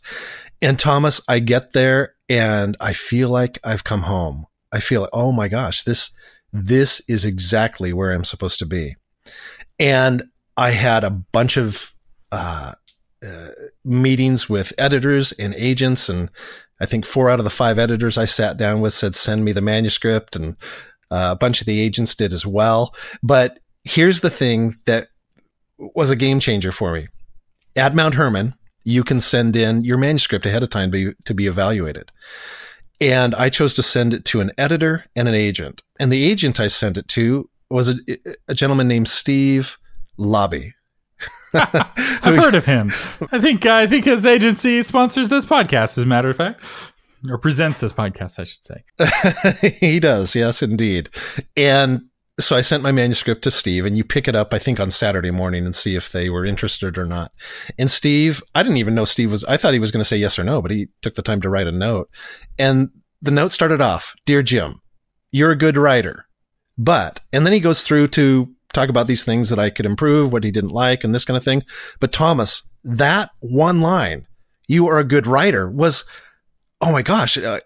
And 0.62 0.78
Thomas, 0.78 1.22
I 1.28 1.40
get 1.40 1.74
there 1.74 2.16
and 2.30 2.78
I 2.80 2.94
feel 2.94 3.30
like 3.30 3.60
I've 3.64 3.84
come 3.84 4.04
home. 4.04 4.46
I 4.72 4.80
feel 4.80 5.02
like, 5.02 5.10
oh 5.14 5.32
my 5.32 5.48
gosh, 5.48 5.84
this, 5.84 6.12
this 6.54 7.02
is 7.08 7.25
exactly 7.25 7.94
where 7.94 8.12
I'm 8.12 8.24
supposed 8.24 8.60
to 8.60 8.66
be. 8.66 8.96
And 9.80 10.24
I 10.58 10.72
had 10.72 11.04
a 11.04 11.10
bunch 11.10 11.58
of 11.58 11.94
uh, 12.32 12.74
uh, 13.25 13.48
meetings 13.84 14.50
with 14.50 14.74
editors 14.78 15.32
and 15.34 15.54
agents, 15.56 16.10
and 16.10 16.30
I 16.80 16.86
think 16.86 17.06
four 17.06 17.30
out 17.30 17.40
of 17.40 17.46
the 17.46 17.50
five 17.50 17.78
editors 17.80 18.18
I 18.18 18.25
sat 18.25 18.58
down 18.58 18.82
with 18.82 18.94
said, 18.94 19.16
"Send 19.16 19.44
me 19.44 19.52
the 19.52 19.62
manuscript," 19.62 20.36
and 20.36 20.56
uh, 21.12 21.30
a 21.32 21.36
bunch 21.36 21.62
of 21.62 21.68
the 21.68 21.80
agents 21.80 22.16
did 22.16 22.34
as 22.34 22.46
well. 22.46 22.94
But 23.22 23.60
here's 23.84 24.22
the 24.22 24.30
thing 24.30 24.74
that 24.86 25.08
was 25.78 26.12
a 26.12 26.16
game 26.16 26.40
changer 26.40 26.72
for 26.72 26.94
me: 26.94 27.08
at 27.75 27.96
Mount 27.96 28.16
Hermon, 28.16 28.56
you 28.84 29.04
can 29.04 29.20
send 29.20 29.56
in 29.56 29.84
your 29.84 29.98
manuscript 29.98 30.46
ahead 30.46 30.64
of 30.64 30.70
time 30.70 30.92
to 30.92 31.10
be, 31.10 31.16
to 31.25 31.34
be 31.34 31.48
evaluated. 31.48 32.12
And 33.02 33.36
I 33.36 33.50
chose 33.50 33.75
to 33.75 33.84
send 33.84 34.14
it 34.14 34.25
to 34.25 34.42
an 34.42 34.52
editor 34.58 35.06
and 35.16 35.28
an 35.28 35.36
agent. 35.36 35.84
And 36.00 36.12
the 36.12 36.24
agent 36.24 36.60
I 36.60 36.68
sent 36.68 36.98
it 36.98 37.08
to 37.10 37.50
was 37.70 37.90
a, 37.90 37.96
a 38.48 38.54
gentleman 38.54 38.88
named 38.88 39.08
Steve 39.08 39.78
Laube. 40.18 40.72
I've 41.54 42.36
heard 42.36 42.56
of 42.56 42.66
him. 42.66 42.92
I 43.32 43.40
think 43.40 43.66
I 43.66 43.88
think 43.88 44.06
his 44.06 44.25
agency 44.25 44.82
sponsors 44.82 45.30
this 45.30 45.46
podcast, 45.46 45.98
as 45.98 46.00
a 46.00 46.06
matter 46.06 46.30
of 46.30 46.36
fact, 46.36 46.62
or 47.30 47.38
presents 47.38 47.80
this 47.80 47.94
podcast, 47.94 48.40
I 48.40 48.44
should 48.44 48.66
say. 48.66 49.78
he 49.80 50.00
does, 50.00 50.36
yes, 50.36 50.62
indeed. 50.62 51.10
And 51.56 52.02
so 52.39 52.56
I 52.56 52.62
sent 52.62 52.84
my 52.84 52.92
manuscript 52.92 53.44
to 53.44 53.51
Steve 53.51 53.86
and 53.86 53.98
you 53.98 54.04
pick 54.04 54.27
it 54.27 54.36
up, 54.36 54.54
I 54.54 54.60
think 54.60 54.80
on 54.80 54.92
Saturday 54.92 55.32
morning 55.32 55.65
and 55.65 55.74
see 55.74 55.96
if 55.96 56.12
they 56.12 56.30
were 56.30 56.46
interested 56.46 56.98
or 56.98 57.06
not. 57.06 57.32
And 57.77 57.89
Steve, 57.89 58.44
I 58.54 58.62
didn't 58.62 58.77
even 58.77 58.96
know 58.96 59.06
Steve 59.06 59.32
was, 59.32 59.44
I 59.46 59.58
thought 59.58 59.74
he 59.74 59.80
was 59.80 59.92
going 59.92 60.01
to 60.01 60.06
say 60.06 60.18
yes 60.18 60.38
or 60.38 60.44
no, 60.44 60.62
but 60.62 60.72
he 60.72 60.89
took 61.01 61.13
the 61.13 61.22
time 61.22 61.39
to 61.42 61.50
write 61.50 61.68
a 61.68 61.72
note. 61.72 62.10
And 62.60 62.89
the 63.22 63.32
note 63.32 63.54
started 63.54 63.80
off, 63.80 64.15
Dear 64.25 64.42
Jim, 64.42 64.82
you're 65.32 65.51
a 65.51 65.58
good 65.58 65.77
writer, 65.77 66.27
but, 66.77 67.22
and 67.32 67.46
then 67.46 67.54
he 67.54 67.60
goes 67.62 67.84
through 67.84 68.10
to 68.10 68.54
talk 68.74 68.89
about 68.89 69.08
these 69.08 69.24
things 69.24 69.50
that 69.50 69.60
I 69.60 69.70
could 69.70 69.86
improve, 69.86 70.34
what 70.34 70.44
he 70.44 70.51
didn't 70.51 70.72
like 70.72 71.06
and 71.06 71.15
this 71.15 71.25
kind 71.25 71.38
of 71.38 71.44
thing. 71.44 71.63
But 72.01 72.12
Thomas, 72.12 72.70
that 72.84 73.30
one 73.39 73.80
line, 73.80 74.27
you 74.68 74.88
are 74.88 75.00
a 75.00 75.06
good 75.06 75.25
writer 75.25 75.70
was, 75.70 76.04
oh 76.82 76.92
my 76.92 77.01
gosh, 77.01 77.38
I, 77.38 77.62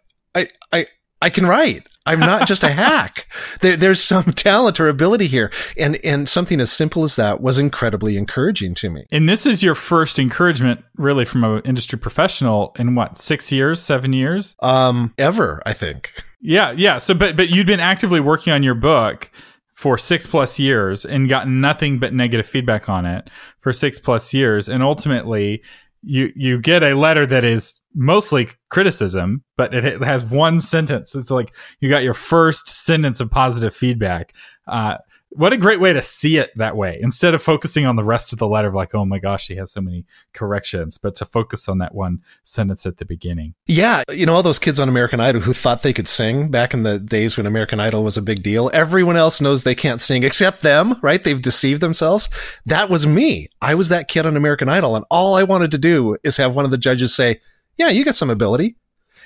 I, 0.71 0.85
I 1.21 1.29
can 1.31 1.47
write. 1.47 1.87
I'm 2.09 2.19
not 2.19 2.47
just 2.47 2.63
a 2.63 2.69
hack. 2.69 3.27
There, 3.61 3.75
there's 3.75 4.01
some 4.01 4.23
talent 4.33 4.79
or 4.79 4.89
ability 4.89 5.27
here. 5.27 5.51
And, 5.77 5.97
and 6.03 6.27
something 6.27 6.59
as 6.59 6.71
simple 6.71 7.03
as 7.03 7.15
that 7.15 7.41
was 7.41 7.59
incredibly 7.59 8.17
encouraging 8.17 8.73
to 8.75 8.89
me. 8.89 9.05
And 9.11 9.29
this 9.29 9.45
is 9.45 9.61
your 9.63 9.75
first 9.75 10.19
encouragement 10.19 10.83
really 10.97 11.25
from 11.25 11.43
an 11.43 11.61
industry 11.65 11.99
professional 11.99 12.75
in 12.79 12.95
what, 12.95 13.17
six 13.17 13.51
years, 13.51 13.81
seven 13.81 14.13
years? 14.13 14.55
Um, 14.61 15.13
ever, 15.17 15.61
I 15.65 15.73
think. 15.73 16.13
Yeah. 16.41 16.71
Yeah. 16.71 16.97
So, 16.99 17.13
but, 17.13 17.37
but 17.37 17.49
you'd 17.49 17.67
been 17.67 17.79
actively 17.79 18.19
working 18.19 18.53
on 18.53 18.63
your 18.63 18.75
book 18.75 19.29
for 19.73 19.97
six 19.97 20.27
plus 20.27 20.59
years 20.59 21.05
and 21.05 21.29
gotten 21.29 21.61
nothing 21.61 21.99
but 21.99 22.13
negative 22.13 22.45
feedback 22.45 22.89
on 22.89 23.05
it 23.05 23.29
for 23.59 23.71
six 23.71 23.97
plus 23.97 24.33
years. 24.33 24.67
And 24.67 24.83
ultimately 24.83 25.61
you, 26.01 26.31
you 26.35 26.59
get 26.59 26.83
a 26.83 26.95
letter 26.95 27.25
that 27.25 27.43
is 27.43 27.79
mostly 27.93 28.49
criticism, 28.69 29.43
but 29.57 29.73
it, 29.73 30.01
has 30.01 30.23
one 30.23 30.59
sentence. 30.59 31.15
It's 31.15 31.31
like 31.31 31.55
you 31.79 31.89
got 31.89 32.03
your 32.03 32.13
first 32.13 32.69
sentence 32.69 33.19
of 33.19 33.31
positive 33.31 33.75
feedback. 33.75 34.33
Uh, 34.69 34.97
what 35.31 35.53
a 35.53 35.57
great 35.57 35.79
way 35.79 35.93
to 35.93 36.01
see 36.01 36.37
it 36.37 36.51
that 36.55 36.75
way. 36.75 36.97
Instead 37.01 37.35
of 37.35 37.43
focusing 37.43 37.85
on 37.85 37.95
the 37.95 38.03
rest 38.03 38.33
of 38.33 38.39
the 38.39 38.47
letter 38.47 38.67
of 38.67 38.73
like 38.73 38.95
oh 38.95 39.05
my 39.05 39.19
gosh 39.19 39.47
he 39.47 39.55
has 39.55 39.71
so 39.71 39.79
many 39.79 40.05
corrections 40.33 40.97
but 40.97 41.15
to 41.15 41.25
focus 41.25 41.69
on 41.69 41.77
that 41.77 41.93
one 41.93 42.23
sentence 42.43 42.85
at 42.85 42.97
the 42.97 43.05
beginning. 43.05 43.53
Yeah 43.67 44.03
you 44.11 44.25
know 44.25 44.33
all 44.33 44.43
those 44.43 44.57
kids 44.57 44.79
on 44.79 44.89
american 44.89 45.19
idol 45.19 45.41
who 45.41 45.53
thought 45.53 45.83
they 45.83 45.93
could 45.93 46.07
sing 46.07 46.49
back 46.49 46.73
in 46.73 46.81
the 46.81 46.99
days 46.99 47.37
when 47.37 47.45
american 47.45 47.79
idol 47.79 48.03
was 48.03 48.17
a 48.17 48.21
big 48.23 48.41
deal 48.41 48.71
everyone 48.73 49.17
else 49.17 49.39
knows 49.39 49.63
they 49.63 49.75
can't 49.75 50.01
sing 50.01 50.23
except 50.23 50.61
them 50.61 50.95
right? 51.01 51.23
They've 51.23 51.41
deceived 51.41 51.81
themselves. 51.81 52.27
That 52.65 52.89
was 52.89 53.05
me. 53.05 53.49
I 53.61 53.75
was 53.75 53.89
that 53.89 54.07
kid 54.07 54.25
on 54.25 54.35
american 54.35 54.67
idol 54.67 54.95
and 54.95 55.05
all 55.11 55.35
i 55.35 55.43
wanted 55.43 55.69
to 55.71 55.77
do 55.77 56.17
is 56.23 56.37
have 56.37 56.55
one 56.55 56.65
of 56.65 56.71
the 56.71 56.77
judges 56.77 57.13
say 57.13 57.39
yeah, 57.79 57.89
you 57.89 58.05
got 58.05 58.15
some 58.15 58.29
ability. 58.29 58.75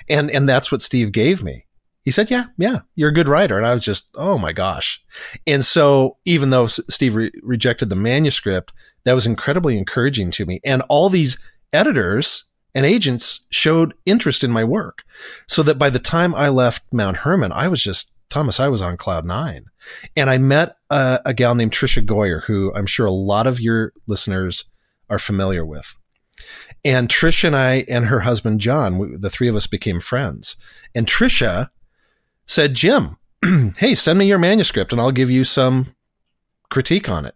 And, 0.07 0.29
and 0.29 0.47
that's 0.47 0.71
what 0.71 0.81
Steve 0.81 1.11
gave 1.11 1.43
me. 1.43 1.65
He 2.03 2.11
said, 2.11 2.29
yeah, 2.29 2.45
yeah, 2.57 2.81
you're 2.95 3.09
a 3.09 3.13
good 3.13 3.29
writer. 3.29 3.57
And 3.57 3.65
I 3.65 3.73
was 3.73 3.83
just, 3.83 4.11
oh 4.15 4.37
my 4.37 4.51
gosh. 4.51 5.01
And 5.47 5.63
so 5.63 6.17
even 6.25 6.49
though 6.49 6.67
Steve 6.67 7.15
re- 7.15 7.31
rejected 7.41 7.89
the 7.89 7.95
manuscript, 7.95 8.73
that 9.05 9.13
was 9.13 9.25
incredibly 9.25 9.77
encouraging 9.77 10.31
to 10.31 10.45
me. 10.45 10.59
And 10.65 10.81
all 10.89 11.09
these 11.09 11.39
editors 11.71 12.45
and 12.75 12.85
agents 12.85 13.45
showed 13.51 13.93
interest 14.05 14.43
in 14.43 14.51
my 14.51 14.63
work 14.63 15.03
so 15.47 15.63
that 15.63 15.77
by 15.77 15.89
the 15.89 15.99
time 15.99 16.35
I 16.35 16.49
left 16.49 16.83
Mount 16.91 17.17
Hermon, 17.17 17.51
I 17.51 17.67
was 17.67 17.81
just, 17.81 18.15
Thomas, 18.29 18.59
I 18.59 18.67
was 18.67 18.81
on 18.81 18.97
cloud 18.97 19.25
nine. 19.25 19.65
And 20.15 20.29
I 20.29 20.37
met 20.39 20.75
a, 20.89 21.21
a 21.25 21.33
gal 21.33 21.55
named 21.55 21.71
Tricia 21.71 22.05
Goyer, 22.05 22.43
who 22.43 22.73
I'm 22.73 22.85
sure 22.85 23.05
a 23.05 23.11
lot 23.11 23.47
of 23.47 23.61
your 23.61 23.93
listeners 24.07 24.65
are 25.09 25.19
familiar 25.19 25.65
with. 25.65 25.97
And 26.83 27.07
Trish 27.07 27.43
and 27.43 27.55
I 27.55 27.85
and 27.87 28.05
her 28.05 28.21
husband 28.21 28.59
John, 28.59 28.97
we, 28.97 29.15
the 29.15 29.29
three 29.29 29.47
of 29.47 29.55
us 29.55 29.67
became 29.67 29.99
friends. 29.99 30.57
And 30.95 31.07
Tricia 31.07 31.69
said, 32.45 32.73
"Jim, 32.73 33.17
hey, 33.77 33.95
send 33.95 34.19
me 34.19 34.25
your 34.25 34.39
manuscript 34.39 34.91
and 34.91 35.01
I'll 35.01 35.11
give 35.11 35.29
you 35.29 35.43
some 35.43 35.95
critique 36.69 37.09
on 37.09 37.25
it." 37.25 37.35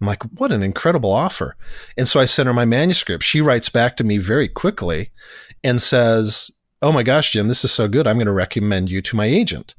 I'm 0.00 0.06
like, 0.06 0.22
"What 0.22 0.52
an 0.52 0.62
incredible 0.62 1.12
offer!" 1.12 1.56
And 1.96 2.06
so 2.06 2.20
I 2.20 2.24
sent 2.24 2.46
her 2.46 2.54
my 2.54 2.64
manuscript. 2.64 3.24
She 3.24 3.40
writes 3.40 3.68
back 3.68 3.96
to 3.96 4.04
me 4.04 4.18
very 4.18 4.48
quickly 4.48 5.10
and 5.64 5.80
says, 5.82 6.50
"Oh 6.82 6.92
my 6.92 7.02
gosh, 7.02 7.32
Jim, 7.32 7.48
this 7.48 7.64
is 7.64 7.72
so 7.72 7.88
good. 7.88 8.06
I'm 8.06 8.16
going 8.16 8.26
to 8.26 8.32
recommend 8.32 8.90
you 8.90 9.02
to 9.02 9.16
my 9.16 9.26
agent." 9.26 9.74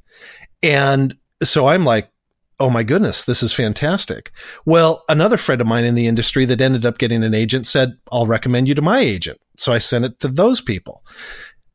And 0.62 1.16
so 1.42 1.68
I'm 1.68 1.86
like, 1.86 2.12
oh 2.60 2.70
my 2.70 2.84
goodness, 2.84 3.24
this 3.24 3.42
is 3.42 3.54
fantastic. 3.54 4.32
Well, 4.66 5.06
another 5.08 5.38
friend 5.38 5.62
of 5.62 5.68
mine 5.68 5.86
in 5.86 5.96
the 5.96 6.08
industry 6.08 6.46
that 6.46 6.60
ended 6.60 6.86
up 6.86 6.98
getting 6.98 7.24
an 7.24 7.34
agent 7.34 7.66
said, 7.68 7.98
I'll 8.12 8.28
recommend 8.28 8.68
you 8.68 8.76
to 8.76 8.82
my 8.82 9.00
agent. 9.00 9.40
So 9.58 9.72
I 9.72 9.80
sent 9.80 10.06
it 10.06 10.20
to 10.20 10.28
those 10.28 10.62
people. 10.62 11.04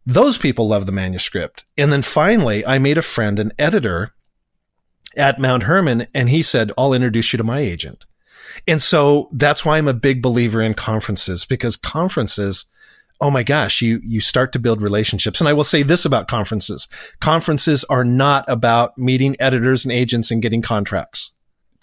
Those 0.07 0.38
people 0.38 0.69
love 0.69 0.87
the 0.87 0.93
manuscript. 0.93 1.64
And 1.79 1.93
then 1.93 2.03
finally, 2.03 2.64
I 2.67 2.79
made 2.79 2.99
a 2.99 3.03
friend, 3.03 3.38
an 3.38 3.53
editor 3.59 4.12
at 5.17 5.38
Mount 5.38 5.64
Hermon, 5.64 6.07
and 6.14 6.29
he 6.29 6.43
said, 6.43 6.73
I'll 6.77 6.93
introduce 6.93 7.33
you 7.33 7.37
to 7.38 7.45
my 7.45 7.61
agent. 7.61 8.05
And 8.67 8.81
so 8.81 9.29
that's 9.33 9.64
why 9.64 9.79
I'm 9.79 9.88
a 9.88 9.95
big 9.95 10.23
believer 10.23 10.61
in 10.61 10.75
conferences 10.75 11.45
because 11.45 11.77
conferences 11.77 12.67
oh 13.21 13.31
my 13.31 13.43
gosh, 13.43 13.81
you, 13.81 14.01
you 14.05 14.21
start 14.21 14.53
to 14.53 14.59
build 14.59 14.83
relationships. 14.83 15.40
And 15.40 15.49
I 15.49 15.53
will 15.53 15.64
say 15.64 15.83
this 15.83 16.05
about 16.05 16.29
conferences. 16.29 16.88
Conferences 17.21 17.85
are 17.85 18.05
not 18.05 18.45
about 18.49 18.99
meeting 18.99 19.37
editors 19.38 19.85
and 19.85 19.93
agents 19.93 20.31
and 20.31 20.43
getting 20.43 20.62
contracts. 20.62 21.33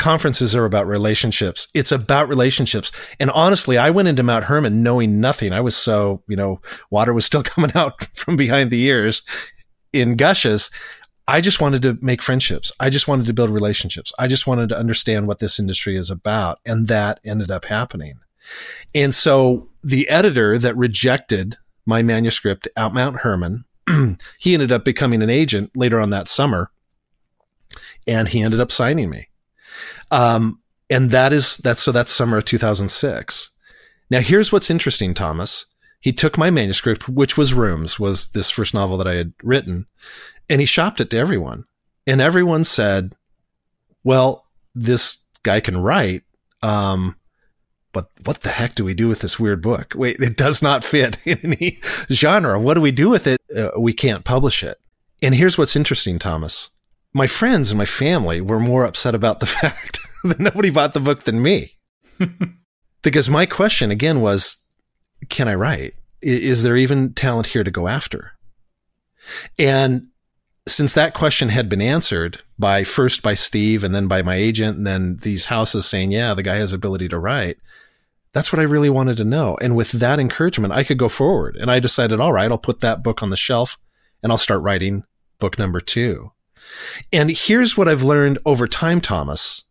Conferences 0.02 0.56
are 0.56 0.66
about 0.66 0.88
relationships. 0.88 1.68
It's 1.76 1.92
about 1.92 2.28
relationships. 2.28 2.92
And 3.20 3.30
honestly, 3.30 3.78
I 3.78 3.92
went 3.92 4.08
into 4.08 4.24
Mount 4.24 4.46
Hermon 4.46 4.82
knowing 4.82 5.22
nothing. 5.22 5.54
I 5.54 5.62
was 5.62 5.78
so, 5.78 6.24
you 6.28 6.36
know, 6.36 6.60
water 6.90 7.14
was 7.14 7.24
still 7.24 7.44
coming 7.44 7.72
out 7.76 8.04
from 8.16 8.36
behind 8.36 8.72
the 8.72 8.82
ears 8.82 9.22
in 9.94 10.16
gushes. 10.16 10.72
I 11.28 11.40
just 11.40 11.62
wanted 11.62 11.84
to 11.84 12.00
make 12.02 12.24
friendships. 12.24 12.72
I 12.80 12.90
just 12.90 13.08
wanted 13.08 13.28
to 13.28 13.34
build 13.34 13.52
relationships. 13.52 14.12
I 14.18 14.26
just 14.26 14.48
wanted 14.48 14.70
to 14.70 14.78
understand 14.78 15.28
what 15.28 15.38
this 15.38 15.60
industry 15.60 15.96
is 15.96 16.10
about. 16.10 16.58
And 16.66 16.88
that 16.88 17.20
ended 17.24 17.52
up 17.52 17.66
happening. 17.66 18.16
And 18.96 19.14
so 19.14 19.70
the 19.84 20.10
editor 20.10 20.58
that 20.58 20.76
rejected 20.76 21.58
my 21.86 22.02
manuscript 22.02 22.68
out 22.76 22.96
Mount 22.96 23.18
Hermon, 23.18 23.66
he 24.40 24.56
ended 24.56 24.72
up 24.72 24.84
becoming 24.84 25.22
an 25.22 25.30
agent 25.30 25.70
later 25.76 26.00
on 26.00 26.10
that 26.10 26.28
summer 26.28 26.72
and 28.08 28.30
he 28.30 28.42
ended 28.42 28.60
up 28.60 28.72
signing 28.72 29.08
me. 29.08 29.28
Um, 30.12 30.62
and 30.90 31.10
that 31.12 31.34
is, 31.34 31.58
that's, 31.58 31.82
so 31.82 31.92
that's 31.92 32.12
summer 32.12 32.38
of 32.38 32.46
2006. 32.46 33.50
Now 34.10 34.20
here's 34.20 34.52
what's 34.52 34.70
interesting, 34.70 35.14
Thomas. 35.14 35.66
He 36.02 36.12
took 36.12 36.38
my 36.38 36.50
manuscript, 36.50 37.08
which 37.08 37.38
was 37.38 37.54
Rooms, 37.54 38.00
was 38.00 38.28
this 38.28 38.50
first 38.50 38.74
novel 38.74 38.98
that 38.98 39.08
I 39.08 39.14
had 39.14 39.34
written, 39.42 39.86
and 40.50 40.60
he 40.60 40.66
shopped 40.66 41.00
it 41.00 41.10
to 41.12 41.18
everyone. 41.18 41.66
And 42.06 42.20
everyone 42.20 42.64
said, 42.64 43.16
well, 44.04 44.48
this 44.76 45.26
guy 45.44 45.60
can 45.60 45.78
write. 45.78 46.24
Um, 46.64 47.16
but 47.94 48.10
what 48.24 48.42
the 48.42 48.50
heck 48.50 48.76
do 48.76 48.84
we 48.84 48.94
do 48.94 49.08
with 49.08 49.20
this 49.20 49.40
weird 49.40 49.62
book? 49.62 49.94
Wait, 49.96 50.18
it 50.20 50.38
does 50.38 50.62
not 50.62 50.84
fit 50.84 51.18
in 51.26 51.40
any 51.44 51.80
genre. 52.12 52.60
What 52.60 52.76
do 52.76 52.82
we 52.82 52.92
do 52.92 53.10
with 53.10 53.28
it? 53.28 53.40
Uh, 53.56 53.70
we 53.80 53.94
can't 53.94 54.24
publish 54.26 54.64
it. 54.64 54.80
And 55.22 55.36
here's 55.36 55.58
what's 55.58 55.76
interesting, 55.76 56.20
Thomas. 56.20 56.72
My 57.14 57.28
friends 57.28 57.72
and 57.72 57.78
my 57.78 57.86
family 57.86 58.42
were 58.42 58.60
more 58.60 58.86
upset 58.86 59.14
about 59.14 59.40
the 59.40 59.46
fact 59.62 60.00
nobody 60.40 60.70
bought 60.70 60.94
the 60.94 61.00
book 61.00 61.24
than 61.24 61.42
me. 61.42 61.78
because 63.02 63.30
my 63.30 63.46
question 63.46 63.92
again 63.92 64.22
was, 64.22 64.64
can 65.30 65.48
I 65.48 65.56
write? 65.56 65.96
Is 66.22 66.64
there 66.64 66.78
even 66.78 67.14
talent 67.14 67.48
here 67.48 67.64
to 67.64 67.72
go 67.72 67.88
after? 67.88 68.34
And 69.58 70.08
since 70.68 70.94
that 70.94 71.14
question 71.14 71.50
had 71.50 71.70
been 71.70 71.82
answered 71.82 72.42
by 72.60 72.84
first 72.84 73.24
by 73.24 73.34
Steve 73.34 73.84
and 73.84 73.96
then 73.96 74.08
by 74.08 74.22
my 74.22 74.36
agent 74.36 74.78
and 74.78 74.86
then 74.86 75.18
these 75.22 75.46
houses 75.46 75.86
saying, 75.88 76.12
yeah, 76.12 76.34
the 76.34 76.44
guy 76.44 76.58
has 76.58 76.74
ability 76.74 77.10
to 77.10 77.20
write. 77.20 77.58
That's 78.34 78.54
what 78.54 78.60
I 78.60 78.64
really 78.64 78.90
wanted 78.90 79.18
to 79.18 79.26
know. 79.26 79.58
And 79.62 79.76
with 79.76 79.92
that 79.94 80.20
encouragement, 80.20 80.74
I 80.74 80.84
could 80.84 80.98
go 80.98 81.10
forward. 81.10 81.58
And 81.58 81.70
I 81.70 81.80
decided, 81.80 82.20
all 82.20 82.32
right, 82.32 82.50
I'll 82.50 82.58
put 82.58 82.80
that 82.80 83.04
book 83.04 83.22
on 83.22 83.30
the 83.30 83.38
shelf 83.38 83.78
and 84.24 84.32
I'll 84.32 84.38
start 84.38 84.62
writing 84.62 85.04
book 85.40 85.58
number 85.58 85.82
two. 85.82 86.32
And 87.12 87.32
here's 87.32 87.76
what 87.76 87.88
I've 87.88 88.04
learned 88.04 88.40
over 88.46 88.68
time, 88.68 89.02
Thomas. 89.02 89.66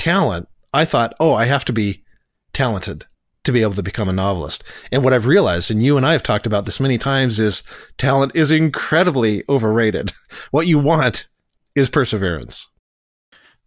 Talent. 0.00 0.48
I 0.72 0.86
thought, 0.86 1.12
oh, 1.20 1.34
I 1.34 1.44
have 1.44 1.66
to 1.66 1.74
be 1.74 2.02
talented 2.54 3.04
to 3.44 3.52
be 3.52 3.60
able 3.60 3.74
to 3.74 3.82
become 3.82 4.08
a 4.08 4.14
novelist. 4.14 4.64
And 4.90 5.04
what 5.04 5.12
I've 5.12 5.26
realized, 5.26 5.70
and 5.70 5.82
you 5.82 5.98
and 5.98 6.06
I 6.06 6.12
have 6.12 6.22
talked 6.22 6.46
about 6.46 6.64
this 6.64 6.80
many 6.80 6.96
times, 6.96 7.38
is 7.38 7.62
talent 7.98 8.34
is 8.34 8.50
incredibly 8.50 9.44
overrated. 9.46 10.12
What 10.52 10.66
you 10.66 10.78
want 10.78 11.28
is 11.74 11.90
perseverance. 11.90 12.66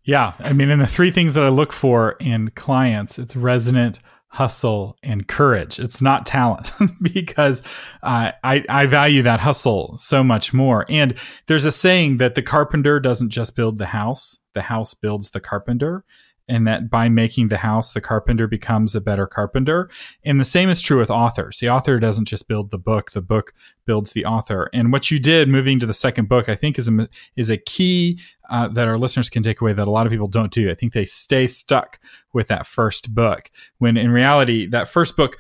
Yeah. 0.05 0.33
I 0.39 0.53
mean, 0.53 0.71
in 0.71 0.79
the 0.79 0.87
three 0.87 1.11
things 1.11 1.35
that 1.35 1.45
I 1.45 1.49
look 1.49 1.71
for 1.71 2.15
in 2.19 2.49
clients, 2.55 3.19
it's 3.19 3.35
resonant, 3.35 3.99
hustle, 4.33 4.97
and 5.03 5.27
courage. 5.27 5.79
It's 5.79 6.01
not 6.01 6.25
talent 6.25 6.71
because 7.01 7.61
uh, 8.01 8.31
I, 8.43 8.65
I 8.67 8.87
value 8.87 9.21
that 9.21 9.39
hustle 9.39 9.95
so 9.99 10.23
much 10.23 10.53
more. 10.53 10.87
And 10.89 11.13
there's 11.45 11.65
a 11.65 11.71
saying 11.71 12.17
that 12.17 12.33
the 12.33 12.41
carpenter 12.41 12.99
doesn't 12.99 13.29
just 13.29 13.55
build 13.55 13.77
the 13.77 13.85
house, 13.85 14.39
the 14.53 14.63
house 14.63 14.95
builds 14.95 15.29
the 15.29 15.39
carpenter 15.39 16.03
and 16.47 16.67
that 16.67 16.89
by 16.89 17.09
making 17.09 17.47
the 17.47 17.57
house, 17.57 17.93
the 17.93 18.01
carpenter 18.01 18.47
becomes 18.47 18.95
a 18.95 19.01
better 19.01 19.25
carpenter. 19.25 19.89
And 20.23 20.39
the 20.39 20.45
same 20.45 20.69
is 20.69 20.81
true 20.81 20.99
with 20.99 21.09
authors. 21.09 21.59
The 21.59 21.69
author 21.69 21.99
doesn't 21.99 22.27
just 22.27 22.47
build 22.47 22.71
the 22.71 22.77
book; 22.77 23.11
the 23.11 23.21
book 23.21 23.53
builds 23.85 24.13
the 24.13 24.25
author. 24.25 24.69
And 24.73 24.91
what 24.91 25.11
you 25.11 25.19
did, 25.19 25.49
moving 25.49 25.79
to 25.79 25.85
the 25.85 25.93
second 25.93 26.29
book, 26.29 26.49
I 26.49 26.55
think 26.55 26.77
is 26.77 26.87
a 26.87 27.09
is 27.35 27.49
a 27.49 27.57
key 27.57 28.19
uh, 28.49 28.67
that 28.69 28.87
our 28.87 28.97
listeners 28.97 29.29
can 29.29 29.43
take 29.43 29.61
away 29.61 29.73
that 29.73 29.87
a 29.87 29.91
lot 29.91 30.05
of 30.05 30.11
people 30.11 30.27
don't 30.27 30.51
do. 30.51 30.69
I 30.69 30.75
think 30.75 30.93
they 30.93 31.05
stay 31.05 31.47
stuck 31.47 31.99
with 32.33 32.47
that 32.47 32.67
first 32.67 33.13
book 33.13 33.49
when 33.77 33.97
in 33.97 34.11
reality, 34.11 34.67
that 34.67 34.89
first 34.89 35.15
book 35.15 35.37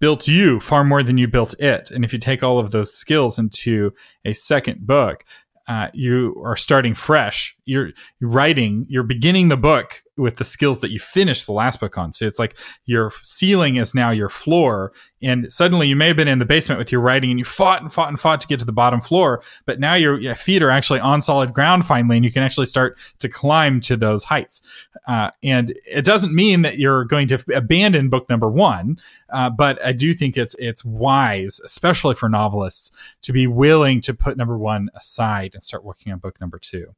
built 0.00 0.28
you 0.28 0.60
far 0.60 0.84
more 0.84 1.02
than 1.02 1.18
you 1.18 1.28
built 1.28 1.58
it. 1.60 1.90
And 1.90 2.04
if 2.04 2.12
you 2.12 2.18
take 2.18 2.42
all 2.42 2.58
of 2.58 2.70
those 2.70 2.94
skills 2.94 3.38
into 3.38 3.92
a 4.24 4.32
second 4.32 4.86
book, 4.86 5.24
uh, 5.66 5.88
you 5.92 6.40
are 6.44 6.56
starting 6.56 6.94
fresh. 6.94 7.56
You're, 7.68 7.90
writing, 8.20 8.86
you're 8.88 9.02
beginning 9.02 9.48
the 9.48 9.56
book 9.56 10.02
with 10.16 10.36
the 10.36 10.44
skills 10.44 10.80
that 10.80 10.90
you 10.90 10.98
finished 10.98 11.46
the 11.46 11.52
last 11.52 11.78
book 11.78 11.96
on. 11.96 12.12
So 12.12 12.26
it's 12.26 12.40
like 12.40 12.56
your 12.86 13.12
ceiling 13.22 13.76
is 13.76 13.94
now 13.94 14.10
your 14.10 14.28
floor. 14.28 14.92
And 15.22 15.52
suddenly 15.52 15.86
you 15.86 15.94
may 15.94 16.08
have 16.08 16.16
been 16.16 16.28
in 16.28 16.40
the 16.40 16.44
basement 16.44 16.78
with 16.78 16.90
your 16.90 17.00
writing 17.00 17.30
and 17.30 17.38
you 17.38 17.44
fought 17.44 17.82
and 17.82 17.92
fought 17.92 18.08
and 18.08 18.18
fought 18.18 18.40
to 18.40 18.46
get 18.48 18.58
to 18.58 18.64
the 18.64 18.72
bottom 18.72 19.00
floor. 19.00 19.42
But 19.64 19.78
now 19.78 19.94
your, 19.94 20.18
your 20.18 20.34
feet 20.34 20.62
are 20.62 20.70
actually 20.70 20.98
on 20.98 21.22
solid 21.22 21.54
ground 21.54 21.86
finally, 21.86 22.16
and 22.16 22.24
you 22.24 22.32
can 22.32 22.42
actually 22.42 22.66
start 22.66 22.98
to 23.20 23.28
climb 23.28 23.80
to 23.82 23.96
those 23.96 24.24
heights. 24.24 24.60
Uh, 25.06 25.30
and 25.42 25.72
it 25.86 26.04
doesn't 26.04 26.34
mean 26.34 26.62
that 26.62 26.78
you're 26.78 27.04
going 27.04 27.28
to 27.28 27.42
abandon 27.54 28.08
book 28.08 28.28
number 28.28 28.50
one. 28.50 28.98
Uh, 29.30 29.50
but 29.50 29.84
I 29.84 29.92
do 29.92 30.14
think 30.14 30.36
it's, 30.36 30.56
it's 30.58 30.84
wise, 30.84 31.60
especially 31.64 32.16
for 32.16 32.28
novelists 32.28 32.90
to 33.22 33.32
be 33.32 33.46
willing 33.46 34.00
to 34.00 34.14
put 34.14 34.36
number 34.36 34.58
one 34.58 34.88
aside 34.94 35.54
and 35.54 35.62
start 35.62 35.84
working 35.84 36.12
on 36.12 36.18
book 36.18 36.40
number 36.40 36.58
two. 36.58 36.94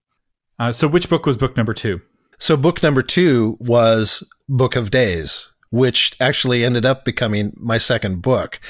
Uh, 0.61 0.71
so 0.71 0.87
which 0.87 1.09
book 1.09 1.25
was 1.25 1.39
book 1.39 1.57
number 1.57 1.73
two? 1.73 2.03
So 2.39 2.55
book 2.55 2.83
number 2.83 3.03
two 3.03 3.57
was 3.61 4.31
Book 4.47 4.77
of 4.77 4.91
Days, 4.91 5.51
which 5.71 6.15
actually 6.21 6.67
ended 6.67 6.85
up 6.85 7.03
becoming 7.03 7.55
my 7.57 7.79
second 7.79 8.21
book. 8.21 8.61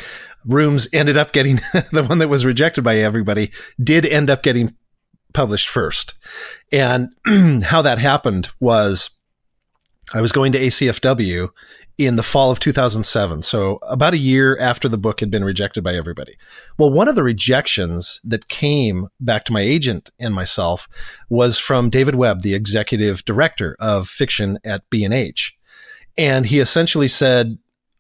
Rooms 0.47 0.89
ended 0.93 1.17
up 1.17 1.33
getting 1.33 1.57
the 1.91 2.07
one 2.09 2.19
that 2.19 2.29
was 2.29 2.47
rejected 2.47 2.85
by 2.85 2.99
everybody 2.99 3.51
did 3.83 4.07
end 4.07 4.31
up 4.31 4.45
getting 4.45 4.77
published 5.35 5.69
first. 5.69 6.15
And 6.71 7.11
how 7.65 7.83
that 7.83 7.99
happened 7.99 8.51
was 8.61 9.11
I 10.15 10.21
was 10.21 10.31
going 10.31 10.53
to 10.53 10.61
ACFW 10.61 11.49
in 12.01 12.17
the 12.17 12.23
fall 12.23 12.51
of 12.51 12.59
2007. 12.61 13.43
So 13.43 13.79
about 13.83 14.15
a 14.15 14.19
year 14.19 14.59
after 14.59 14.89
the 14.89 14.97
book 14.97 15.21
had 15.21 15.31
been 15.31 15.45
rejected 15.45 15.85
by 15.85 15.95
everybody. 15.95 16.39
Well, 16.79 16.91
one 16.91 17.09
of 17.09 17.15
the 17.15 17.23
rejections 17.23 18.23
that 18.25 18.49
came 18.49 19.09
back 19.21 19.45
to 19.45 19.53
my 19.53 19.61
agent 19.61 20.09
and 20.19 20.35
myself 20.35 20.89
was 21.29 21.59
from 21.59 21.91
David 21.91 22.15
Webb, 22.15 22.41
the 22.41 22.55
executive 22.55 23.23
director 23.27 23.77
of 23.79 24.09
fiction 24.09 24.59
at 24.65 24.89
B&H. 24.89 25.59
And 26.17 26.47
he 26.47 26.59
essentially 26.59 27.09
said, 27.09 27.59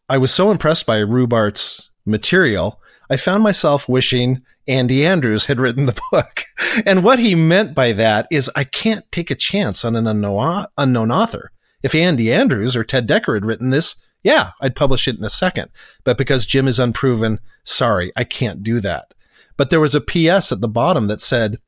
I 0.08 0.16
was 0.16 0.32
so 0.32 0.50
impressed 0.50 0.86
by 0.86 0.98
Rubart's 0.98 1.90
material. 2.06 2.80
I 3.10 3.18
found 3.18 3.42
myself 3.42 3.86
wishing 3.86 4.42
Andy 4.66 5.06
Andrews 5.06 5.44
had 5.44 5.60
written 5.60 5.84
the 5.84 6.00
book. 6.10 6.44
And 6.86 7.04
what 7.04 7.18
he 7.18 7.34
meant 7.34 7.74
by 7.74 7.92
that 7.92 8.26
is 8.30 8.50
I 8.56 8.64
can't 8.64 9.04
take 9.12 9.30
a 9.30 9.34
chance 9.34 9.84
on 9.84 9.94
an 9.94 10.06
unknown, 10.06 11.10
author. 11.10 11.50
If 11.82 11.94
Andy 11.94 12.32
Andrews 12.32 12.76
or 12.76 12.84
Ted 12.84 13.08
Dekker 13.08 13.34
had 13.34 13.44
written 13.44 13.70
this, 13.70 13.96
yeah, 14.22 14.50
I'd 14.60 14.76
publish 14.76 15.08
it 15.08 15.16
in 15.16 15.24
a 15.24 15.30
second. 15.30 15.70
But 16.04 16.18
because 16.18 16.46
Jim 16.46 16.68
is 16.68 16.78
unproven, 16.78 17.38
sorry, 17.64 18.12
I 18.16 18.24
can't 18.24 18.62
do 18.62 18.80
that. 18.80 19.14
But 19.56 19.70
there 19.70 19.80
was 19.80 19.94
a 19.94 20.00
PS 20.00 20.52
at 20.52 20.60
the 20.60 20.68
bottom 20.68 21.06
that 21.06 21.20
said, 21.20 21.58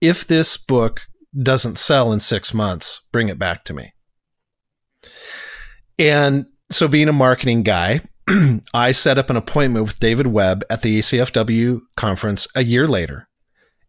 if 0.00 0.26
this 0.26 0.56
book 0.56 1.06
doesn't 1.38 1.76
sell 1.76 2.12
in 2.12 2.20
six 2.20 2.54
months, 2.54 3.02
bring 3.12 3.28
it 3.28 3.38
back 3.38 3.64
to 3.64 3.74
me. 3.74 3.92
And 5.98 6.46
so 6.70 6.88
being 6.88 7.08
a 7.08 7.12
marketing 7.12 7.62
guy, 7.62 8.00
I 8.74 8.92
set 8.92 9.18
up 9.18 9.30
an 9.30 9.36
appointment 9.36 9.84
with 9.84 9.98
David 9.98 10.26
Webb 10.26 10.64
at 10.70 10.82
the 10.82 10.98
ACFW 10.98 11.80
conference 11.96 12.48
a 12.54 12.64
year 12.64 12.88
later. 12.88 13.28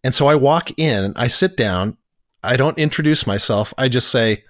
And 0.04 0.14
so 0.16 0.28
I 0.28 0.36
walk 0.36 0.78
in, 0.78 1.14
I 1.16 1.28
sit 1.28 1.56
down, 1.56 1.98
I 2.44 2.58
don't 2.58 2.78
introduce 2.78 3.28
myself. 3.28 3.74
I 3.78 3.88
just 3.88 4.10
say, 4.10 4.44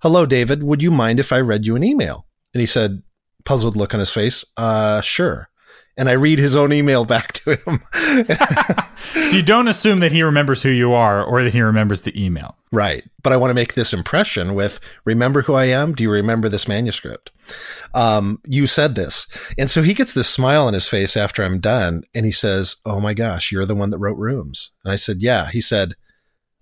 Hello, 0.00 0.26
David. 0.26 0.62
Would 0.62 0.80
you 0.80 0.90
mind 0.90 1.18
if 1.18 1.32
I 1.32 1.40
read 1.40 1.66
you 1.66 1.74
an 1.74 1.82
email? 1.82 2.26
And 2.54 2.60
he 2.60 2.66
said, 2.66 3.02
puzzled 3.44 3.76
look 3.76 3.94
on 3.94 4.00
his 4.00 4.12
face, 4.12 4.44
uh, 4.56 5.00
sure. 5.00 5.48
And 5.96 6.08
I 6.08 6.12
read 6.12 6.38
his 6.38 6.54
own 6.54 6.72
email 6.72 7.04
back 7.04 7.32
to 7.32 7.56
him. 7.56 7.82
so 9.30 9.36
you 9.36 9.42
don't 9.42 9.66
assume 9.66 9.98
that 9.98 10.12
he 10.12 10.22
remembers 10.22 10.62
who 10.62 10.68
you 10.68 10.92
are 10.92 11.24
or 11.24 11.42
that 11.42 11.52
he 11.52 11.60
remembers 11.60 12.02
the 12.02 12.24
email. 12.24 12.56
Right. 12.70 13.02
But 13.24 13.32
I 13.32 13.36
want 13.36 13.50
to 13.50 13.54
make 13.54 13.74
this 13.74 13.92
impression 13.92 14.54
with 14.54 14.78
remember 15.04 15.42
who 15.42 15.54
I 15.54 15.64
am? 15.64 15.94
Do 15.94 16.04
you 16.04 16.12
remember 16.12 16.48
this 16.48 16.68
manuscript? 16.68 17.32
Um, 17.92 18.40
you 18.46 18.68
said 18.68 18.94
this. 18.94 19.26
And 19.58 19.68
so 19.68 19.82
he 19.82 19.94
gets 19.94 20.14
this 20.14 20.28
smile 20.28 20.66
on 20.66 20.74
his 20.74 20.86
face 20.86 21.16
after 21.16 21.42
I'm 21.42 21.58
done. 21.58 22.04
And 22.14 22.24
he 22.24 22.32
says, 22.32 22.76
Oh 22.86 23.00
my 23.00 23.14
gosh, 23.14 23.50
you're 23.50 23.66
the 23.66 23.74
one 23.74 23.90
that 23.90 23.98
wrote 23.98 24.18
Rooms. 24.18 24.70
And 24.84 24.92
I 24.92 24.96
said, 24.96 25.16
Yeah. 25.18 25.50
He 25.50 25.60
said, 25.60 25.94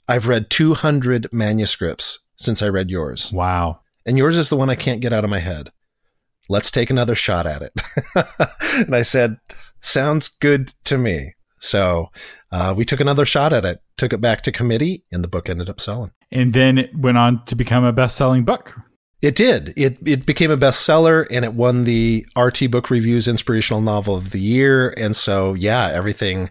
I've 0.08 0.28
read 0.28 0.48
200 0.48 1.30
manuscripts 1.30 2.25
since 2.36 2.62
I 2.62 2.68
read 2.68 2.90
yours. 2.90 3.32
Wow. 3.32 3.80
And 4.04 4.16
yours 4.16 4.38
is 4.38 4.48
the 4.48 4.56
one 4.56 4.70
I 4.70 4.76
can't 4.76 5.00
get 5.00 5.12
out 5.12 5.24
of 5.24 5.30
my 5.30 5.40
head. 5.40 5.72
Let's 6.48 6.70
take 6.70 6.90
another 6.90 7.14
shot 7.14 7.46
at 7.46 7.62
it. 7.62 7.72
and 8.86 8.94
I 8.94 9.02
said, 9.02 9.38
sounds 9.80 10.28
good 10.28 10.72
to 10.84 10.96
me. 10.96 11.34
So 11.58 12.10
uh, 12.52 12.74
we 12.76 12.84
took 12.84 13.00
another 13.00 13.26
shot 13.26 13.52
at 13.52 13.64
it, 13.64 13.82
took 13.96 14.12
it 14.12 14.20
back 14.20 14.42
to 14.42 14.52
committee, 14.52 15.04
and 15.10 15.24
the 15.24 15.28
book 15.28 15.48
ended 15.48 15.68
up 15.68 15.80
selling. 15.80 16.12
And 16.30 16.52
then 16.52 16.78
it 16.78 16.96
went 16.96 17.18
on 17.18 17.44
to 17.46 17.56
become 17.56 17.84
a 17.84 17.92
best 17.92 18.16
selling 18.16 18.44
book. 18.44 18.76
It 19.22 19.34
did. 19.34 19.72
It 19.76 19.98
it 20.06 20.26
became 20.26 20.50
a 20.50 20.58
bestseller 20.58 21.26
and 21.30 21.44
it 21.44 21.54
won 21.54 21.84
the 21.84 22.26
RT 22.36 22.70
Book 22.70 22.90
Reviews 22.90 23.26
Inspirational 23.26 23.80
Novel 23.80 24.14
of 24.14 24.30
the 24.30 24.40
Year. 24.40 24.94
And 24.96 25.16
so, 25.16 25.54
yeah, 25.54 25.90
everything 25.92 26.50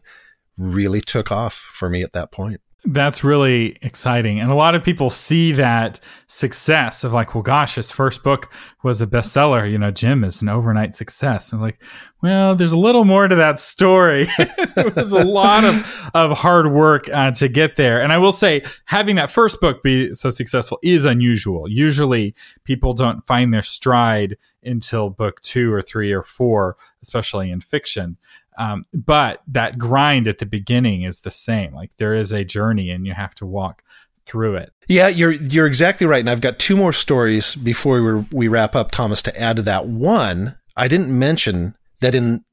really 0.58 1.00
took 1.00 1.32
off 1.32 1.54
for 1.54 1.90
me 1.90 2.02
at 2.02 2.14
that 2.14 2.32
point 2.32 2.62
That's 2.86 3.24
really 3.24 3.78
exciting. 3.82 4.40
And 4.40 4.52
a 4.52 4.56
lot 4.56 4.76
of 4.76 4.84
people 4.84 5.10
see 5.10 5.52
that 5.54 6.00
success 6.28 7.04
of 7.04 7.14
like, 7.14 7.36
well, 7.36 7.44
gosh, 7.44 7.76
his 7.76 7.92
first 7.92 8.24
book 8.24 8.52
was 8.84 9.02
a 9.02 9.08
bestseller. 9.08 9.70
You 9.70 9.78
know, 9.78 9.92
Jim 9.92 10.24
is 10.24 10.42
an 10.42 10.50
overnight 10.50 10.96
success. 10.96 11.52
And 11.52 11.62
like, 11.62 11.82
well, 12.22 12.56
there's 12.56 12.72
a 12.72 12.78
little 12.78 13.06
more 13.06 13.28
to 13.28 13.36
that 13.36 13.60
story. 13.60 14.28
it 14.40 14.96
was 14.96 15.12
a 15.12 15.24
lot 15.24 15.64
of, 15.64 16.10
of 16.14 16.38
hard 16.38 16.72
work 16.72 17.08
uh, 17.10 17.32
to 17.32 17.48
get 17.48 17.76
there. 17.76 18.02
And 18.02 18.12
I 18.12 18.18
will 18.18 18.32
say, 18.32 18.64
having 18.86 19.16
that 19.18 19.30
first 19.30 19.62
book 19.62 19.84
be 19.84 20.14
so 20.14 20.30
successful 20.30 20.80
is 20.82 21.06
unusual. 21.06 21.70
Usually 21.70 22.36
people 22.64 22.94
don't 22.94 23.26
find 23.28 23.54
their 23.54 23.62
stride 23.62 24.38
until 24.64 25.10
book 25.10 25.42
two 25.42 25.72
or 25.72 25.82
three 25.82 26.12
or 26.12 26.24
four, 26.24 26.76
especially 27.04 27.52
in 27.52 27.62
fiction. 27.62 28.18
Um, 28.58 28.86
but 28.94 29.42
that 29.48 29.78
grind 29.78 30.28
at 30.28 30.38
the 30.38 30.46
beginning 30.46 31.04
is 31.04 31.20
the 31.20 31.32
same. 31.32 31.74
Like 31.74 31.98
there 31.98 32.16
is 32.16 32.32
a 32.32 32.46
journey 32.46 32.90
and 32.90 33.06
you 33.06 33.14
have 33.14 33.36
to 33.36 33.46
walk 33.46 33.84
through 34.26 34.56
it. 34.56 34.72
Yeah, 34.88 35.08
you're 35.08 35.32
you're 35.32 35.68
exactly 35.68 36.08
right. 36.08 36.20
And 36.20 36.30
I've 36.30 36.42
got 36.42 36.60
two 36.60 36.78
more 36.78 36.94
stories 36.94 37.56
before 37.56 38.02
we, 38.02 38.26
we 38.32 38.48
wrap 38.48 38.76
up, 38.76 38.92
Thomas, 38.92 39.22
to 39.24 39.40
add 39.40 39.58
to 39.58 39.62
that. 39.64 39.88
One, 39.88 40.58
I 40.76 40.88
didn't 40.88 41.18
mention 41.18 41.76
that 42.02 42.16
in 42.16 42.44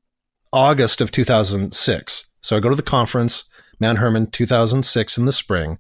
August 0.53 1.01
of 1.01 1.11
2006. 1.11 2.27
So 2.43 2.57
I 2.57 2.61
go 2.61 2.69
to 2.69 2.77
the 2.77 2.83
conference, 2.83 3.45
Mount 3.81 3.99
Hermon 3.99 4.31
2006 4.31 5.19
in 5.19 5.27
the 5.27 5.33
spring. 5.33 5.79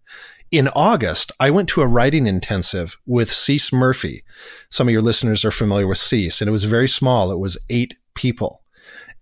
In 0.50 0.68
August, 0.68 1.32
I 1.40 1.50
went 1.50 1.68
to 1.70 1.80
a 1.80 1.86
writing 1.86 2.26
intensive 2.26 2.98
with 3.06 3.30
Cec 3.30 3.72
Murphey. 3.72 4.22
Some 4.70 4.86
of 4.88 4.92
your 4.92 5.00
listeners 5.00 5.44
are 5.46 5.50
familiar 5.50 5.86
with 5.86 5.98
Cec, 5.98 6.40
and 6.40 6.48
it 6.48 6.52
was 6.52 6.64
very 6.64 6.88
small. 6.88 7.32
It 7.32 7.38
was 7.38 7.56
eight 7.70 7.96
people. 8.14 8.62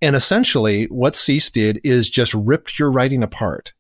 And 0.03 0.17
essentially, 0.17 0.87
what 0.87 1.15
Cec 1.15 1.53
did 1.53 1.81
is 1.85 2.11
just 2.11 2.35
ripped 2.35 2.79
your 2.79 2.91
writing 2.91 3.23
apart. 3.23 3.75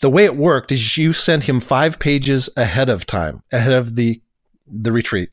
The 0.00 0.10
way 0.10 0.24
it 0.24 0.36
worked 0.36 0.72
is 0.72 0.96
you 0.96 1.12
sent 1.12 1.44
him 1.44 1.60
five 1.60 1.98
pages 1.98 2.48
ahead 2.56 2.88
of 2.88 3.06
time, 3.06 3.42
ahead 3.52 3.72
of 3.72 3.96
the 3.96 4.20
the 4.66 4.92
retreat. 4.92 5.30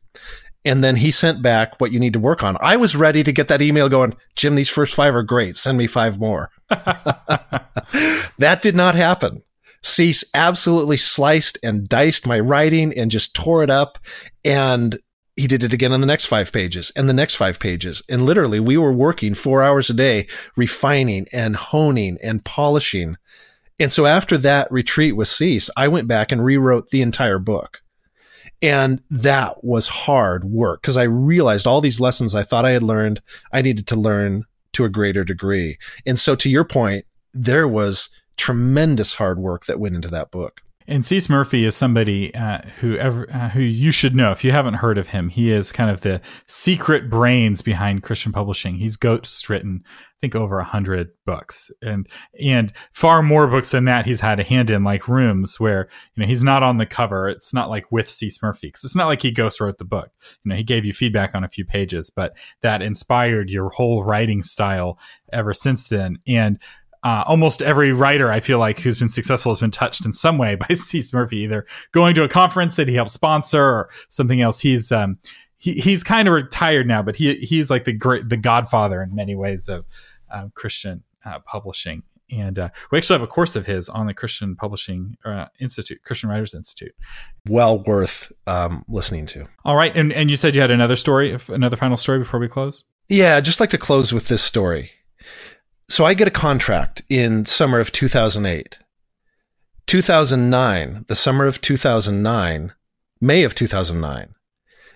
And 0.63 0.83
then 0.83 0.97
he 0.97 1.09
sent 1.09 1.41
back 1.41 1.79
what 1.79 1.91
you 1.91 1.99
need 1.99 2.13
to 2.13 2.19
work 2.19 2.43
on. 2.43 2.55
I 2.61 2.75
was 2.75 2.95
ready 2.95 3.23
to 3.23 3.31
get 3.31 3.47
that 3.47 3.61
email 3.61 3.89
going, 3.89 4.15
Jim, 4.35 4.55
these 4.55 4.69
first 4.69 4.93
five 4.93 5.15
are 5.15 5.23
great. 5.23 5.55
Send 5.55 5.77
me 5.77 5.87
five 5.87 6.19
more. 6.19 6.51
that 6.69 8.59
did 8.61 8.75
not 8.75 8.93
happen. 8.93 9.41
Cec 9.83 10.23
absolutely 10.35 10.97
sliced 10.97 11.57
and 11.63 11.89
diced 11.89 12.27
my 12.27 12.39
writing 12.39 12.95
and 12.95 13.09
just 13.09 13.35
tore 13.35 13.63
it 13.63 13.71
up. 13.71 13.97
And 14.45 14.99
he 15.35 15.47
did 15.47 15.63
it 15.63 15.73
again 15.73 15.93
on 15.93 16.01
the 16.01 16.07
next 16.07 16.25
five 16.25 16.51
pages 16.51 16.91
and 16.95 17.09
the 17.09 17.13
next 17.13 17.35
five 17.35 17.59
pages. 17.59 18.03
And 18.07 18.25
literally 18.25 18.59
we 18.59 18.77
were 18.77 18.93
working 18.93 19.33
four 19.33 19.63
hours 19.63 19.89
a 19.89 19.93
day, 19.93 20.27
refining 20.55 21.25
and 21.33 21.55
honing 21.55 22.19
and 22.21 22.45
polishing. 22.45 23.15
And 23.81 23.91
so 23.91 24.05
after 24.05 24.37
that 24.37 24.71
retreat 24.71 25.15
with 25.15 25.27
Cec, 25.27 25.67
I 25.75 25.87
went 25.87 26.07
back 26.07 26.31
and 26.31 26.45
rewrote 26.45 26.91
the 26.91 27.01
entire 27.01 27.39
book. 27.39 27.81
And 28.61 29.01
that 29.09 29.63
was 29.63 29.87
hard 29.87 30.45
work 30.45 30.81
because 30.81 30.97
I 30.97 31.03
realized 31.03 31.65
all 31.65 31.81
these 31.81 31.99
lessons 31.99 32.35
I 32.35 32.43
thought 32.43 32.63
I 32.63 32.71
had 32.71 32.83
learned, 32.83 33.23
I 33.51 33.63
needed 33.63 33.87
to 33.87 33.95
learn 33.95 34.45
to 34.73 34.85
a 34.85 34.89
greater 34.89 35.23
degree. 35.23 35.79
And 36.05 36.19
so 36.19 36.35
to 36.35 36.49
your 36.49 36.63
point, 36.63 37.05
there 37.33 37.67
was 37.67 38.09
tremendous 38.37 39.13
hard 39.13 39.39
work 39.39 39.65
that 39.65 39.79
went 39.79 39.95
into 39.95 40.09
that 40.09 40.29
book. 40.29 40.61
And 40.87 41.03
Cec 41.03 41.27
Murphey 41.27 41.65
is 41.65 41.75
somebody 41.75 42.35
uh, 42.35 42.59
who 42.79 42.97
ever, 42.97 43.27
uh, 43.33 43.49
who 43.49 43.61
you 43.61 43.91
should 43.91 44.13
know 44.15 44.31
if 44.31 44.43
you 44.43 44.51
haven't 44.51 44.75
heard 44.75 44.99
of 44.99 45.07
him. 45.07 45.29
He 45.29 45.49
is 45.49 45.71
kind 45.71 45.89
of 45.89 46.01
the 46.01 46.21
secret 46.47 47.09
brains 47.09 47.63
behind 47.63 48.03
Christian 48.03 48.31
publishing. 48.31 48.75
He's 48.75 48.95
ghost 48.95 49.49
written, 49.49 49.83
think, 50.21 50.35
over 50.35 50.59
a 50.59 50.63
hundred 50.63 51.09
books, 51.25 51.71
and 51.81 52.07
and 52.39 52.71
far 52.93 53.21
more 53.21 53.47
books 53.47 53.71
than 53.71 53.85
that. 53.85 54.05
He's 54.05 54.21
had 54.21 54.39
a 54.39 54.43
hand 54.43 54.69
in, 54.69 54.83
like 54.83 55.07
Rooms, 55.07 55.59
where 55.59 55.89
you 56.15 56.21
know 56.21 56.27
he's 56.27 56.43
not 56.43 56.63
on 56.63 56.77
the 56.77 56.85
cover. 56.85 57.27
It's 57.27 57.53
not 57.53 57.69
like 57.69 57.91
with 57.91 58.09
c 58.09 58.31
because 58.41 58.83
it's 58.83 58.95
not 58.95 59.07
like 59.07 59.21
he 59.21 59.31
ghost 59.31 59.59
wrote 59.59 59.77
the 59.77 59.85
book. 59.85 60.11
You 60.43 60.49
know, 60.49 60.55
he 60.55 60.63
gave 60.63 60.85
you 60.85 60.93
feedback 60.93 61.35
on 61.35 61.43
a 61.43 61.49
few 61.49 61.65
pages, 61.65 62.09
but 62.09 62.37
that 62.61 62.81
inspired 62.81 63.49
your 63.49 63.69
whole 63.69 64.03
writing 64.03 64.43
style 64.43 64.97
ever 65.33 65.53
since 65.53 65.87
then. 65.87 66.19
And 66.27 66.59
uh, 67.03 67.23
almost 67.25 67.61
every 67.61 67.91
writer 67.91 68.31
I 68.31 68.39
feel 68.39 68.59
like 68.59 68.79
who's 68.79 68.97
been 68.97 69.09
successful 69.09 69.53
has 69.53 69.61
been 69.61 69.71
touched 69.71 70.05
in 70.05 70.13
some 70.13 70.37
way 70.37 70.55
by 70.67 70.67
Cec 70.67 71.13
Murphey, 71.13 71.37
either 71.37 71.65
going 71.91 72.15
to 72.15 72.23
a 72.23 72.29
conference 72.29 72.75
that 72.75 72.87
he 72.87 72.95
helped 72.95 73.11
sponsor 73.11 73.63
or 73.63 73.89
something 74.09 74.41
else. 74.41 74.59
He's 74.59 74.91
um, 74.91 75.17
he, 75.57 75.73
he's 75.73 76.03
kind 76.03 76.27
of 76.27 76.33
retired 76.33 76.87
now, 76.87 77.01
but 77.01 77.15
he 77.15 77.35
he's 77.35 77.69
like 77.69 77.85
the 77.85 77.93
great 77.93 78.29
the 78.29 78.37
godfather 78.37 79.01
in 79.01 79.15
many 79.15 79.35
ways 79.35 79.69
of 79.69 79.85
uh, 80.31 80.47
Christian 80.53 81.03
uh, 81.25 81.39
publishing. 81.39 82.03
And 82.31 82.57
uh, 82.57 82.69
we 82.91 82.97
actually 82.97 83.15
have 83.15 83.27
a 83.27 83.31
course 83.31 83.57
of 83.57 83.65
his 83.65 83.89
on 83.89 84.07
the 84.07 84.13
Christian 84.13 84.55
Publishing 84.55 85.17
uh, 85.25 85.47
Institute, 85.59 86.01
Christian 86.03 86.29
Writers 86.29 86.53
Institute. 86.53 86.95
Well 87.49 87.83
worth 87.83 88.31
um, 88.47 88.85
listening 88.87 89.25
to. 89.27 89.47
All 89.65 89.75
right, 89.75 89.93
and 89.95 90.13
and 90.13 90.31
you 90.31 90.37
said 90.37 90.55
you 90.55 90.61
had 90.61 90.71
another 90.71 90.95
story, 90.95 91.37
another 91.49 91.75
final 91.75 91.97
story 91.97 92.19
before 92.19 92.39
we 92.39 92.47
close. 92.47 92.85
Yeah, 93.09 93.35
I'd 93.35 93.43
just 93.43 93.59
like 93.59 93.71
to 93.71 93.77
close 93.77 94.13
with 94.13 94.29
this 94.29 94.41
story. 94.41 94.91
So 95.89 96.05
I 96.05 96.13
get 96.13 96.29
a 96.29 96.31
contract 96.31 97.01
in 97.09 97.43
summer 97.43 97.81
of 97.81 97.91
2008. 97.91 98.79
2009, 99.87 101.03
the 101.09 101.15
summer 101.15 101.47
of 101.47 101.59
2009, 101.59 102.71
May 103.19 103.43
of 103.43 103.53
2009. 103.53 104.35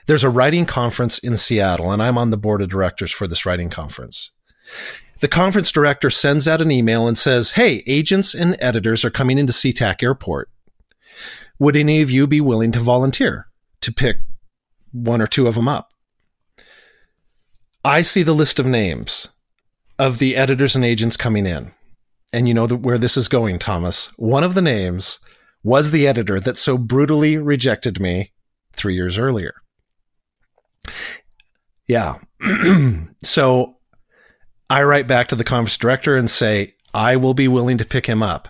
There's 0.07 0.23
a 0.23 0.29
writing 0.29 0.65
conference 0.65 1.17
in 1.17 1.35
Seattle 1.35 1.91
and 1.91 2.01
I'm 2.01 2.17
on 2.17 2.29
the 2.29 2.37
board 2.37 2.61
of 2.61 2.69
directors 2.69 3.11
for 3.11 3.27
this 3.27 3.45
writing 3.45 3.69
conference. 3.69 4.31
The 5.25 5.29
conference 5.29 5.71
director 5.71 6.11
sends 6.11 6.47
out 6.47 6.61
an 6.61 6.69
email 6.69 7.07
and 7.07 7.17
says, 7.17 7.53
Hey, 7.53 7.81
agents 7.87 8.35
and 8.35 8.55
editors 8.59 9.03
are 9.03 9.09
coming 9.09 9.39
into 9.39 9.51
SeaTac 9.51 10.03
Airport. 10.03 10.51
Would 11.57 11.75
any 11.75 12.03
of 12.03 12.11
you 12.11 12.27
be 12.27 12.39
willing 12.39 12.71
to 12.73 12.79
volunteer 12.79 13.47
to 13.81 13.91
pick 13.91 14.19
one 14.91 15.23
or 15.23 15.25
two 15.25 15.47
of 15.47 15.55
them 15.55 15.67
up? 15.67 15.89
I 17.83 18.03
see 18.03 18.21
the 18.21 18.35
list 18.35 18.59
of 18.59 18.67
names 18.67 19.29
of 19.97 20.19
the 20.19 20.35
editors 20.35 20.75
and 20.75 20.85
agents 20.85 21.17
coming 21.17 21.47
in. 21.47 21.71
And 22.31 22.47
you 22.47 22.53
know 22.53 22.67
the, 22.67 22.75
where 22.75 22.99
this 22.99 23.17
is 23.17 23.27
going, 23.27 23.57
Thomas. 23.57 24.15
One 24.19 24.43
of 24.43 24.53
the 24.53 24.61
names 24.61 25.17
was 25.63 25.89
the 25.89 26.05
editor 26.05 26.39
that 26.39 26.55
so 26.55 26.77
brutally 26.77 27.35
rejected 27.35 27.99
me 27.99 28.31
three 28.75 28.93
years 28.93 29.17
earlier. 29.17 29.55
Yeah. 31.87 32.17
so 33.23 33.74
I 34.69 34.83
write 34.83 35.07
back 35.07 35.27
to 35.27 35.35
the 35.35 35.43
conference 35.43 35.77
director 35.77 36.15
and 36.15 36.29
say, 36.29 36.73
I 36.93 37.17
will 37.17 37.33
be 37.33 37.47
willing 37.47 37.77
to 37.77 37.85
pick 37.85 38.07
him 38.07 38.23
up. 38.23 38.49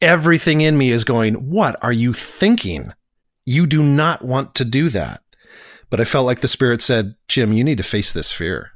Everything 0.00 0.60
in 0.60 0.76
me 0.78 0.90
is 0.90 1.04
going, 1.04 1.34
What 1.34 1.76
are 1.82 1.92
you 1.92 2.12
thinking? 2.12 2.92
You 3.44 3.66
do 3.66 3.82
not 3.82 4.24
want 4.24 4.54
to 4.56 4.64
do 4.64 4.88
that. 4.90 5.22
But 5.90 6.00
I 6.00 6.04
felt 6.04 6.26
like 6.26 6.40
the 6.40 6.48
spirit 6.48 6.80
said, 6.80 7.16
Jim, 7.28 7.52
you 7.52 7.64
need 7.64 7.78
to 7.78 7.84
face 7.84 8.12
this 8.12 8.32
fear. 8.32 8.72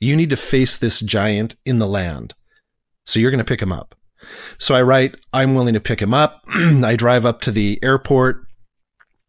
You 0.00 0.16
need 0.16 0.30
to 0.30 0.36
face 0.36 0.76
this 0.76 1.00
giant 1.00 1.56
in 1.64 1.78
the 1.78 1.86
land. 1.86 2.34
So 3.06 3.18
you're 3.18 3.30
going 3.30 3.38
to 3.38 3.44
pick 3.44 3.62
him 3.62 3.72
up. 3.72 3.94
So 4.58 4.74
I 4.74 4.82
write, 4.82 5.16
I'm 5.32 5.54
willing 5.54 5.74
to 5.74 5.80
pick 5.80 6.00
him 6.00 6.14
up. 6.14 6.42
I 6.48 6.94
drive 6.96 7.26
up 7.26 7.40
to 7.42 7.50
the 7.50 7.78
airport. 7.82 8.44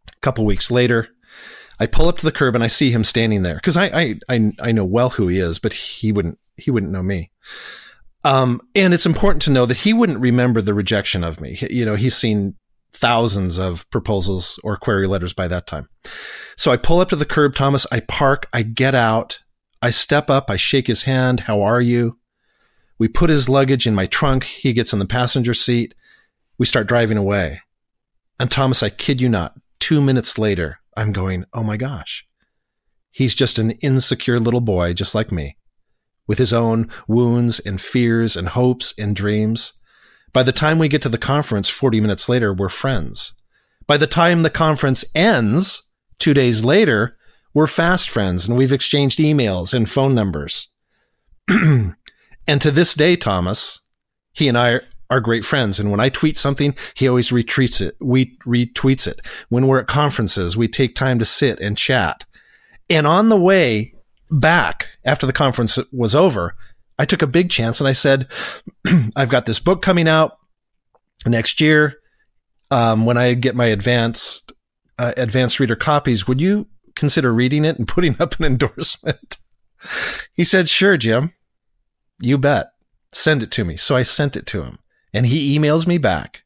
A 0.09 0.19
couple 0.21 0.45
weeks 0.45 0.69
later, 0.69 1.09
I 1.79 1.87
pull 1.87 2.07
up 2.07 2.17
to 2.19 2.25
the 2.25 2.31
curb 2.31 2.55
and 2.55 2.63
I 2.63 2.67
see 2.67 2.91
him 2.91 3.03
standing 3.03 3.41
there 3.41 3.55
because 3.55 3.77
I, 3.77 3.85
I, 3.85 4.19
I 4.29 4.51
I 4.61 4.71
know 4.71 4.85
well 4.85 5.09
who 5.09 5.27
he 5.27 5.39
is, 5.39 5.59
but 5.59 5.73
he 5.73 6.11
wouldn't 6.11 6.39
he 6.57 6.71
wouldn't 6.71 6.91
know 6.91 7.03
me. 7.03 7.31
Um, 8.25 8.61
and 8.75 8.93
it's 8.93 9.05
important 9.05 9.41
to 9.43 9.51
know 9.51 9.65
that 9.65 9.77
he 9.77 9.93
wouldn't 9.93 10.19
remember 10.19 10.61
the 10.61 10.73
rejection 10.73 11.23
of 11.23 11.41
me. 11.41 11.57
You 11.69 11.85
know, 11.85 11.95
he's 11.95 12.15
seen 12.15 12.55
thousands 12.93 13.57
of 13.57 13.89
proposals 13.89 14.59
or 14.63 14.77
query 14.77 15.07
letters 15.07 15.33
by 15.33 15.47
that 15.49 15.67
time. 15.67 15.89
So 16.57 16.71
I 16.71 16.77
pull 16.77 16.99
up 16.99 17.09
to 17.09 17.15
the 17.15 17.25
curb, 17.25 17.55
Thomas. 17.55 17.85
I 17.91 17.99
park. 18.01 18.47
I 18.53 18.63
get 18.63 18.95
out. 18.95 19.39
I 19.83 19.89
step 19.89 20.29
up, 20.29 20.49
I 20.49 20.55
shake 20.55 20.87
his 20.87 21.03
hand. 21.03 21.41
How 21.41 21.61
are 21.61 21.81
you? 21.81 22.17
We 22.97 23.09
put 23.09 23.29
his 23.29 23.49
luggage 23.49 23.85
in 23.85 23.93
my 23.93 24.05
trunk. 24.05 24.45
He 24.45 24.71
gets 24.71 24.93
in 24.93 24.99
the 24.99 25.05
passenger 25.05 25.53
seat. 25.53 25.93
We 26.57 26.65
start 26.65 26.87
driving 26.87 27.17
away. 27.17 27.59
And 28.39 28.49
Thomas, 28.49 28.81
I 28.81 28.89
kid 28.89 29.19
you 29.19 29.27
not, 29.27 29.59
two 29.79 29.99
minutes 29.99 30.37
later, 30.37 30.79
I'm 30.95 31.11
going, 31.11 31.43
oh 31.53 31.63
my 31.63 31.75
gosh. 31.75 32.25
He's 33.11 33.35
just 33.35 33.59
an 33.59 33.71
insecure 33.81 34.39
little 34.39 34.61
boy, 34.61 34.93
just 34.93 35.13
like 35.13 35.33
me, 35.33 35.57
with 36.27 36.37
his 36.37 36.53
own 36.53 36.89
wounds 37.07 37.59
and 37.59 37.79
fears 37.79 38.35
and 38.35 38.49
hopes 38.49 38.93
and 38.97 39.15
dreams. 39.15 39.73
By 40.31 40.43
the 40.43 40.51
time 40.51 40.79
we 40.79 40.87
get 40.87 41.01
to 41.03 41.09
the 41.09 41.17
conference 41.17 41.69
40 41.69 42.01
minutes 42.01 42.27
later, 42.27 42.53
we're 42.53 42.69
friends. 42.69 43.33
By 43.85 43.97
the 43.97 44.07
time 44.07 44.43
the 44.43 44.49
conference 44.49 45.05
ends, 45.13 45.91
two 46.19 46.33
days 46.33 46.63
later, 46.63 47.17
we're 47.53 47.67
fast 47.67 48.09
friends 48.09 48.47
and 48.47 48.57
we've 48.57 48.71
exchanged 48.71 49.19
emails 49.19 49.73
and 49.73 49.89
phone 49.89 50.15
numbers. 50.15 50.69
and 51.49 51.95
to 52.47 52.71
this 52.71 52.95
day, 52.95 53.15
Thomas, 53.15 53.81
he 54.33 54.47
and 54.47 54.57
I 54.57 54.79
are 55.09 55.19
great 55.19 55.45
friends. 55.45 55.79
And 55.79 55.91
when 55.91 55.99
I 55.99 56.09
tweet 56.09 56.37
something, 56.37 56.75
he 56.95 57.07
always 57.07 57.29
retweets 57.29 57.81
it. 57.81 57.95
We 58.01 58.37
retweets 58.39 59.07
it. 59.07 59.21
When 59.49 59.67
we're 59.67 59.79
at 59.79 59.87
conferences, 59.87 60.57
we 60.57 60.67
take 60.67 60.95
time 60.95 61.19
to 61.19 61.25
sit 61.25 61.59
and 61.59 61.77
chat. 61.77 62.25
And 62.89 63.05
on 63.05 63.29
the 63.29 63.39
way 63.39 63.93
back 64.33 64.89
after 65.05 65.25
the 65.25 65.33
conference 65.33 65.77
was 65.91 66.15
over, 66.15 66.55
I 66.97 67.05
took 67.05 67.21
a 67.21 67.27
big 67.27 67.49
chance 67.49 67.79
and 67.79 67.87
I 67.87 67.93
said, 67.93 68.27
I've 69.15 69.29
got 69.29 69.45
this 69.45 69.59
book 69.59 69.81
coming 69.81 70.07
out 70.07 70.37
next 71.25 71.61
year. 71.61 71.95
um, 72.71 73.05
when 73.05 73.17
I 73.17 73.33
get 73.35 73.55
my 73.55 73.67
advanced 73.67 74.51
uh, 74.99 75.13
advanced 75.17 75.59
reader 75.59 75.75
copies, 75.75 76.27
would 76.27 76.41
you 76.41 76.67
consider 76.95 77.33
reading 77.33 77.65
it 77.65 77.77
and 77.77 77.87
putting 77.95 78.19
up 78.21 78.39
an 78.39 78.45
endorsement? 78.45 79.37
he 80.33 80.43
said, 80.43 80.69
"Sure, 80.69 80.97
Jim. 80.97 81.33
You 82.19 82.37
bet. 82.37 82.67
Send 83.11 83.43
it 83.43 83.51
to 83.51 83.65
me." 83.65 83.75
So 83.77 83.95
I 83.95 84.03
sent 84.03 84.35
it 84.35 84.45
to 84.47 84.63
him, 84.63 84.79
and 85.13 85.25
he 85.25 85.57
emails 85.57 85.85
me 85.87 85.97
back, 85.97 86.43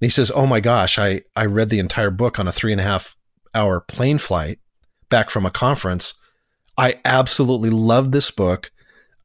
and 0.00 0.06
he 0.06 0.10
says, 0.10 0.32
"Oh 0.34 0.46
my 0.46 0.60
gosh, 0.60 0.98
I 0.98 1.22
I 1.34 1.46
read 1.46 1.68
the 1.68 1.78
entire 1.78 2.10
book 2.10 2.38
on 2.38 2.48
a 2.48 2.52
three 2.52 2.72
and 2.72 2.80
a 2.80 2.84
half 2.84 3.16
hour 3.54 3.80
plane 3.80 4.18
flight 4.18 4.58
back 5.08 5.30
from 5.30 5.46
a 5.46 5.50
conference. 5.50 6.14
I 6.78 7.00
absolutely 7.04 7.70
love 7.70 8.12
this 8.12 8.30
book. 8.30 8.70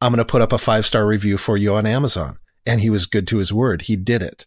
I'm 0.01 0.11
going 0.11 0.17
to 0.17 0.25
put 0.25 0.41
up 0.41 0.53
a 0.53 0.57
five 0.57 0.85
star 0.85 1.05
review 1.05 1.37
for 1.37 1.57
you 1.57 1.75
on 1.75 1.85
Amazon." 1.85 2.37
And 2.65 2.81
he 2.81 2.89
was 2.89 3.05
good 3.07 3.27
to 3.29 3.37
his 3.37 3.51
word. 3.51 3.83
He 3.83 3.95
did 3.95 4.21
it. 4.21 4.45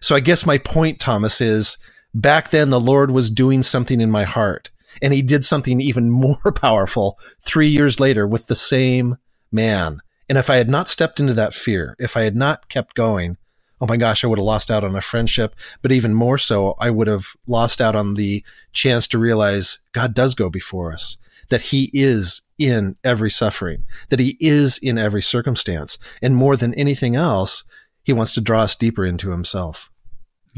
So 0.00 0.16
I 0.16 0.20
guess 0.20 0.46
my 0.46 0.58
point, 0.58 0.98
Thomas, 0.98 1.40
is 1.40 1.78
back 2.14 2.50
then 2.50 2.70
the 2.70 2.80
Lord 2.80 3.10
was 3.10 3.30
doing 3.30 3.62
something 3.62 4.00
in 4.00 4.10
my 4.10 4.24
heart 4.24 4.70
and 5.02 5.12
he 5.12 5.22
did 5.22 5.44
something 5.44 5.80
even 5.80 6.10
more 6.10 6.52
powerful 6.54 7.18
three 7.40 7.68
years 7.68 8.00
later 8.00 8.26
with 8.26 8.46
the 8.46 8.54
same 8.54 9.16
man. 9.52 10.00
And 10.28 10.38
if 10.38 10.50
I 10.50 10.56
had 10.56 10.68
not 10.68 10.88
stepped 10.88 11.20
into 11.20 11.34
that 11.34 11.54
fear, 11.54 11.94
if 11.98 12.16
I 12.16 12.22
had 12.22 12.34
not 12.34 12.68
kept 12.68 12.94
going, 12.94 13.36
oh 13.80 13.86
my 13.86 13.96
gosh, 13.96 14.24
I 14.24 14.26
would 14.26 14.38
have 14.38 14.44
lost 14.44 14.70
out 14.70 14.82
on 14.82 14.96
a 14.96 15.02
friendship. 15.02 15.54
But 15.82 15.92
even 15.92 16.14
more 16.14 16.38
so, 16.38 16.74
I 16.80 16.90
would 16.90 17.06
have 17.06 17.36
lost 17.46 17.80
out 17.80 17.94
on 17.94 18.14
the 18.14 18.44
chance 18.72 19.06
to 19.08 19.18
realize 19.18 19.78
God 19.92 20.14
does 20.14 20.34
go 20.34 20.50
before 20.50 20.92
us, 20.92 21.16
that 21.48 21.60
he 21.62 21.90
is 21.92 22.42
in 22.58 22.96
every 23.04 23.30
suffering, 23.30 23.84
that 24.08 24.20
he 24.20 24.36
is 24.40 24.78
in 24.78 24.98
every 24.98 25.22
circumstance. 25.22 25.98
And 26.22 26.36
more 26.36 26.56
than 26.56 26.74
anything 26.74 27.16
else, 27.16 27.64
he 28.02 28.12
wants 28.12 28.34
to 28.34 28.40
draw 28.40 28.62
us 28.62 28.76
deeper 28.76 29.04
into 29.04 29.30
himself. 29.30 29.90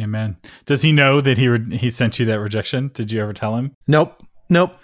Amen. 0.01 0.37
Does 0.64 0.83
he 0.83 0.92
know 0.92 1.20
that 1.20 1.38
he 1.38 1.48
re- 1.48 1.77
he 1.77 1.90
sent 1.90 2.18
you 2.18 2.27
that 2.27 2.40
rejection? 2.40 2.90
Did 2.94 3.11
you 3.11 3.20
ever 3.20 3.33
tell 3.33 3.57
him? 3.57 3.74
Nope. 3.87 4.22
Nope. 4.48 4.79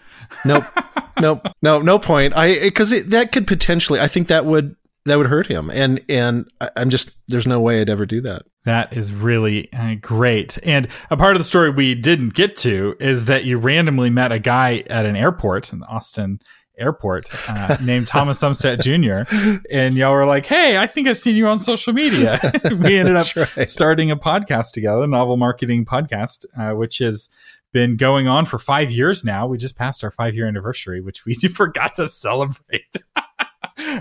Nope. 0.44 0.64
nope. 1.20 1.46
No. 1.62 1.80
No 1.80 1.98
point. 1.98 2.36
I 2.36 2.58
because 2.58 2.90
that 3.06 3.30
could 3.30 3.46
potentially. 3.46 4.00
I 4.00 4.08
think 4.08 4.28
that 4.28 4.44
would 4.44 4.74
that 5.06 5.16
would 5.16 5.26
hurt 5.26 5.46
him, 5.46 5.70
and 5.70 6.02
and 6.08 6.50
I'm 6.76 6.90
just 6.90 7.16
there's 7.28 7.46
no 7.46 7.60
way 7.60 7.80
I'd 7.80 7.90
ever 7.90 8.06
do 8.06 8.20
that. 8.22 8.42
That 8.64 8.96
is 8.96 9.12
really 9.12 9.70
uh, 9.72 9.96
great. 10.00 10.58
And 10.62 10.88
a 11.10 11.16
part 11.16 11.36
of 11.36 11.40
the 11.40 11.44
story 11.44 11.68
we 11.68 11.94
didn't 11.94 12.32
get 12.32 12.56
to 12.58 12.96
is 12.98 13.26
that 13.26 13.44
you 13.44 13.58
randomly 13.58 14.08
met 14.08 14.32
a 14.32 14.38
guy 14.38 14.84
at 14.88 15.04
an 15.04 15.16
airport 15.16 15.72
in 15.72 15.82
Austin 15.82 16.40
airport 16.78 17.28
uh, 17.48 17.76
named 17.84 18.08
Thomas 18.08 18.40
Umstattd 18.40 18.80
Jr. 18.80 19.60
And 19.70 19.94
y'all 19.94 20.14
were 20.14 20.26
like, 20.26 20.46
hey, 20.46 20.78
I 20.78 20.86
think 20.86 21.08
I've 21.08 21.18
seen 21.18 21.36
you 21.36 21.46
on 21.46 21.60
social 21.60 21.92
media. 21.92 22.40
we 22.70 22.98
ended 22.98 23.16
up 23.16 23.26
right. 23.36 23.68
starting 23.68 24.10
a 24.10 24.16
podcast 24.16 24.72
together, 24.72 25.06
novel 25.06 25.36
marketing 25.36 25.84
podcast, 25.84 26.44
uh, 26.58 26.74
which 26.74 26.98
has 26.98 27.28
been 27.72 27.96
going 27.96 28.28
on 28.28 28.46
for 28.46 28.58
five 28.58 28.90
years 28.90 29.24
now. 29.24 29.46
We 29.46 29.58
just 29.58 29.76
passed 29.76 30.04
our 30.04 30.10
five 30.10 30.34
year 30.34 30.46
anniversary, 30.46 31.00
which 31.00 31.24
we 31.24 31.34
forgot 31.34 31.96
to 31.96 32.06
celebrate. 32.06 32.84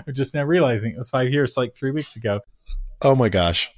We're 0.06 0.12
just 0.12 0.34
now 0.34 0.44
realizing 0.44 0.92
it 0.92 0.98
was 0.98 1.10
five 1.10 1.32
years, 1.32 1.56
like 1.56 1.74
three 1.74 1.90
weeks 1.90 2.16
ago. 2.16 2.40
Oh 3.02 3.14
my 3.14 3.28
gosh. 3.28 3.70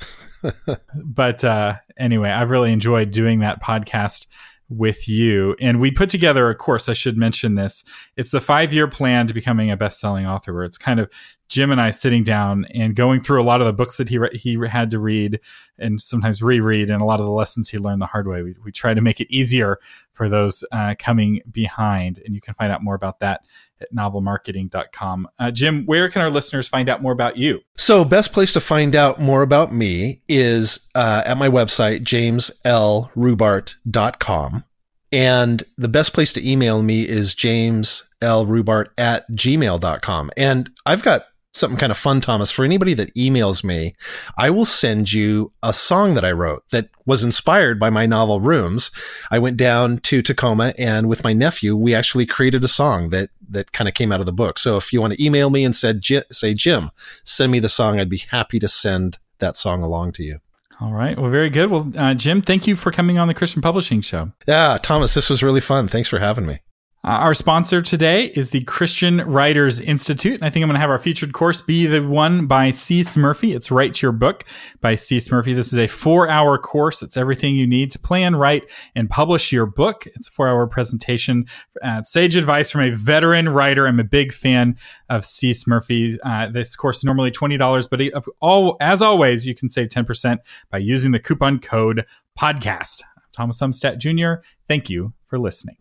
but 1.04 1.44
uh, 1.44 1.74
anyway, 1.96 2.30
I've 2.30 2.50
really 2.50 2.72
enjoyed 2.72 3.10
doing 3.10 3.40
that 3.40 3.62
podcast 3.62 4.26
with 4.68 5.08
you. 5.08 5.54
And 5.60 5.80
we 5.80 5.90
put 5.90 6.10
together 6.10 6.48
a 6.48 6.54
course. 6.54 6.88
I 6.88 6.92
should 6.92 7.16
mention 7.16 7.54
this. 7.54 7.84
It's 8.16 8.32
the 8.32 8.40
five 8.40 8.72
year 8.72 8.88
plan 8.88 9.26
to 9.28 9.34
becoming 9.34 9.70
a 9.70 9.76
best 9.76 10.00
selling 10.00 10.26
author, 10.26 10.52
where 10.52 10.64
it's 10.64 10.78
kind 10.78 10.98
of 10.98 11.10
Jim 11.48 11.70
and 11.70 11.80
I 11.80 11.92
sitting 11.92 12.24
down 12.24 12.64
and 12.74 12.96
going 12.96 13.22
through 13.22 13.40
a 13.40 13.44
lot 13.44 13.60
of 13.60 13.68
the 13.68 13.72
books 13.72 13.96
that 13.98 14.08
he 14.08 14.18
re- 14.18 14.36
he 14.36 14.58
had 14.68 14.90
to 14.90 14.98
read 14.98 15.40
and 15.78 16.02
sometimes 16.02 16.42
reread, 16.42 16.90
and 16.90 17.00
a 17.00 17.04
lot 17.04 17.20
of 17.20 17.26
the 17.26 17.32
lessons 17.32 17.68
he 17.68 17.78
learned 17.78 18.02
the 18.02 18.06
hard 18.06 18.26
way. 18.26 18.42
We, 18.42 18.56
we 18.64 18.72
try 18.72 18.94
to 18.94 19.00
make 19.00 19.20
it 19.20 19.32
easier 19.32 19.78
for 20.12 20.28
those 20.28 20.64
uh, 20.72 20.96
coming 20.98 21.42
behind, 21.50 22.20
and 22.24 22.34
you 22.34 22.40
can 22.40 22.54
find 22.54 22.72
out 22.72 22.82
more 22.82 22.96
about 22.96 23.20
that 23.20 23.42
at 23.80 23.94
novelmarketing.com. 23.94 25.28
Uh, 25.38 25.50
Jim, 25.50 25.84
where 25.86 26.08
can 26.08 26.22
our 26.22 26.30
listeners 26.30 26.68
find 26.68 26.88
out 26.88 27.02
more 27.02 27.12
about 27.12 27.36
you? 27.36 27.60
So, 27.76 28.04
best 28.04 28.32
place 28.32 28.52
to 28.54 28.60
find 28.60 28.94
out 28.94 29.20
more 29.20 29.42
about 29.42 29.72
me 29.72 30.22
is 30.28 30.88
uh, 30.94 31.22
at 31.24 31.38
my 31.38 31.48
website, 31.48 32.02
jameslrubart.com. 32.02 34.64
And 35.12 35.62
the 35.78 35.88
best 35.88 36.12
place 36.12 36.32
to 36.32 36.44
email 36.48 36.82
me 36.82 37.08
is 37.08 37.34
jameslrubart 37.34 38.86
at 38.98 39.30
gmail.com. 39.30 40.30
And 40.36 40.70
I've 40.84 41.02
got 41.02 41.26
something 41.56 41.78
kind 41.78 41.90
of 41.90 41.98
fun, 41.98 42.20
Thomas. 42.20 42.50
For 42.50 42.64
anybody 42.64 42.94
that 42.94 43.14
emails 43.14 43.64
me, 43.64 43.94
I 44.36 44.50
will 44.50 44.64
send 44.64 45.12
you 45.12 45.52
a 45.62 45.72
song 45.72 46.14
that 46.14 46.24
I 46.24 46.32
wrote 46.32 46.64
that 46.70 46.88
was 47.04 47.24
inspired 47.24 47.80
by 47.80 47.90
my 47.90 48.06
novel 48.06 48.40
Rooms. 48.40 48.90
I 49.30 49.38
went 49.38 49.56
down 49.56 49.98
to 49.98 50.22
Tacoma 50.22 50.74
and 50.78 51.08
with 51.08 51.24
my 51.24 51.32
nephew, 51.32 51.74
we 51.76 51.94
actually 51.94 52.26
created 52.26 52.62
a 52.62 52.68
song 52.68 53.10
that, 53.10 53.30
that 53.48 53.72
kind 53.72 53.88
of 53.88 53.94
came 53.94 54.12
out 54.12 54.20
of 54.20 54.26
the 54.26 54.32
book. 54.32 54.58
So 54.58 54.76
if 54.76 54.92
you 54.92 55.00
want 55.00 55.14
to 55.14 55.24
email 55.24 55.50
me 55.50 55.64
and 55.64 55.74
said, 55.74 56.02
say, 56.30 56.54
Jim, 56.54 56.90
send 57.24 57.52
me 57.52 57.58
the 57.58 57.68
song, 57.68 57.98
I'd 57.98 58.08
be 58.08 58.18
happy 58.18 58.58
to 58.58 58.68
send 58.68 59.18
that 59.38 59.56
song 59.56 59.82
along 59.82 60.12
to 60.12 60.24
you. 60.24 60.40
All 60.80 60.92
right. 60.92 61.18
Well, 61.18 61.30
very 61.30 61.48
good. 61.48 61.70
Well, 61.70 61.90
uh, 61.96 62.12
Jim, 62.12 62.42
thank 62.42 62.66
you 62.66 62.76
for 62.76 62.90
coming 62.90 63.18
on 63.18 63.28
the 63.28 63.34
Christian 63.34 63.62
Publishing 63.62 64.02
Show. 64.02 64.32
Yeah, 64.46 64.78
Thomas, 64.82 65.14
this 65.14 65.30
was 65.30 65.42
really 65.42 65.62
fun. 65.62 65.88
Thanks 65.88 66.08
for 66.08 66.18
having 66.18 66.44
me. 66.44 66.60
Uh, 67.06 67.10
our 67.10 67.34
sponsor 67.34 67.80
today 67.80 68.32
is 68.34 68.50
the 68.50 68.64
Christian 68.64 69.18
Writers 69.18 69.78
Institute. 69.78 70.34
And 70.34 70.42
I 70.42 70.50
think 70.50 70.64
I'm 70.64 70.68
going 70.68 70.74
to 70.74 70.80
have 70.80 70.90
our 70.90 70.98
featured 70.98 71.32
course 71.32 71.60
be 71.60 71.86
the 71.86 72.02
one 72.02 72.48
by 72.48 72.70
Cec 72.70 73.16
Murphey. 73.16 73.54
It's 73.54 73.70
Write 73.70 74.02
Your 74.02 74.10
Book 74.10 74.42
by 74.80 74.94
Cec 74.94 75.30
Murphey. 75.30 75.54
This 75.54 75.68
is 75.68 75.78
a 75.78 75.86
four 75.86 76.28
hour 76.28 76.58
course. 76.58 77.02
It's 77.02 77.16
everything 77.16 77.54
you 77.54 77.64
need 77.64 77.92
to 77.92 78.00
plan, 78.00 78.34
write, 78.34 78.64
and 78.96 79.08
publish 79.08 79.52
your 79.52 79.66
book. 79.66 80.08
It's 80.16 80.26
a 80.26 80.32
four 80.32 80.48
hour 80.48 80.66
presentation. 80.66 81.44
Uh, 81.80 82.02
sage 82.02 82.34
advice 82.34 82.72
from 82.72 82.80
a 82.80 82.90
veteran 82.90 83.50
writer. 83.50 83.86
I'm 83.86 84.00
a 84.00 84.04
big 84.04 84.32
fan 84.32 84.76
of 85.08 85.22
Cec 85.22 85.64
Murphey. 85.68 86.18
Uh, 86.24 86.48
this 86.50 86.74
course 86.74 86.98
is 86.98 87.04
normally 87.04 87.30
$20, 87.30 87.88
but 87.88 88.00
all, 88.40 88.76
as 88.80 89.00
always, 89.00 89.46
you 89.46 89.54
can 89.54 89.68
save 89.68 89.90
10% 89.90 90.38
by 90.72 90.78
using 90.78 91.12
the 91.12 91.20
coupon 91.20 91.60
code 91.60 92.04
podcast. 92.36 93.04
I'm 93.16 93.30
Thomas 93.30 93.60
Umstattd 93.60 93.98
Jr. 93.98 94.42
Thank 94.66 94.90
you 94.90 95.12
for 95.28 95.38
listening. 95.38 95.76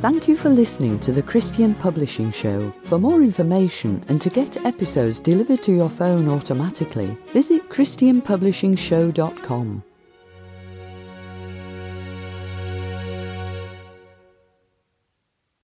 Thank 0.00 0.28
you 0.28 0.36
for 0.36 0.48
listening 0.48 1.00
to 1.00 1.10
the 1.10 1.24
Christian 1.24 1.74
Publishing 1.74 2.30
Show. 2.30 2.72
For 2.84 3.00
more 3.00 3.20
information 3.20 4.04
and 4.06 4.22
to 4.22 4.30
get 4.30 4.64
episodes 4.64 5.18
delivered 5.18 5.60
to 5.64 5.72
your 5.72 5.90
phone 5.90 6.28
automatically, 6.28 7.18
visit 7.32 7.68
ChristianPublishingShow.com. 7.68 9.82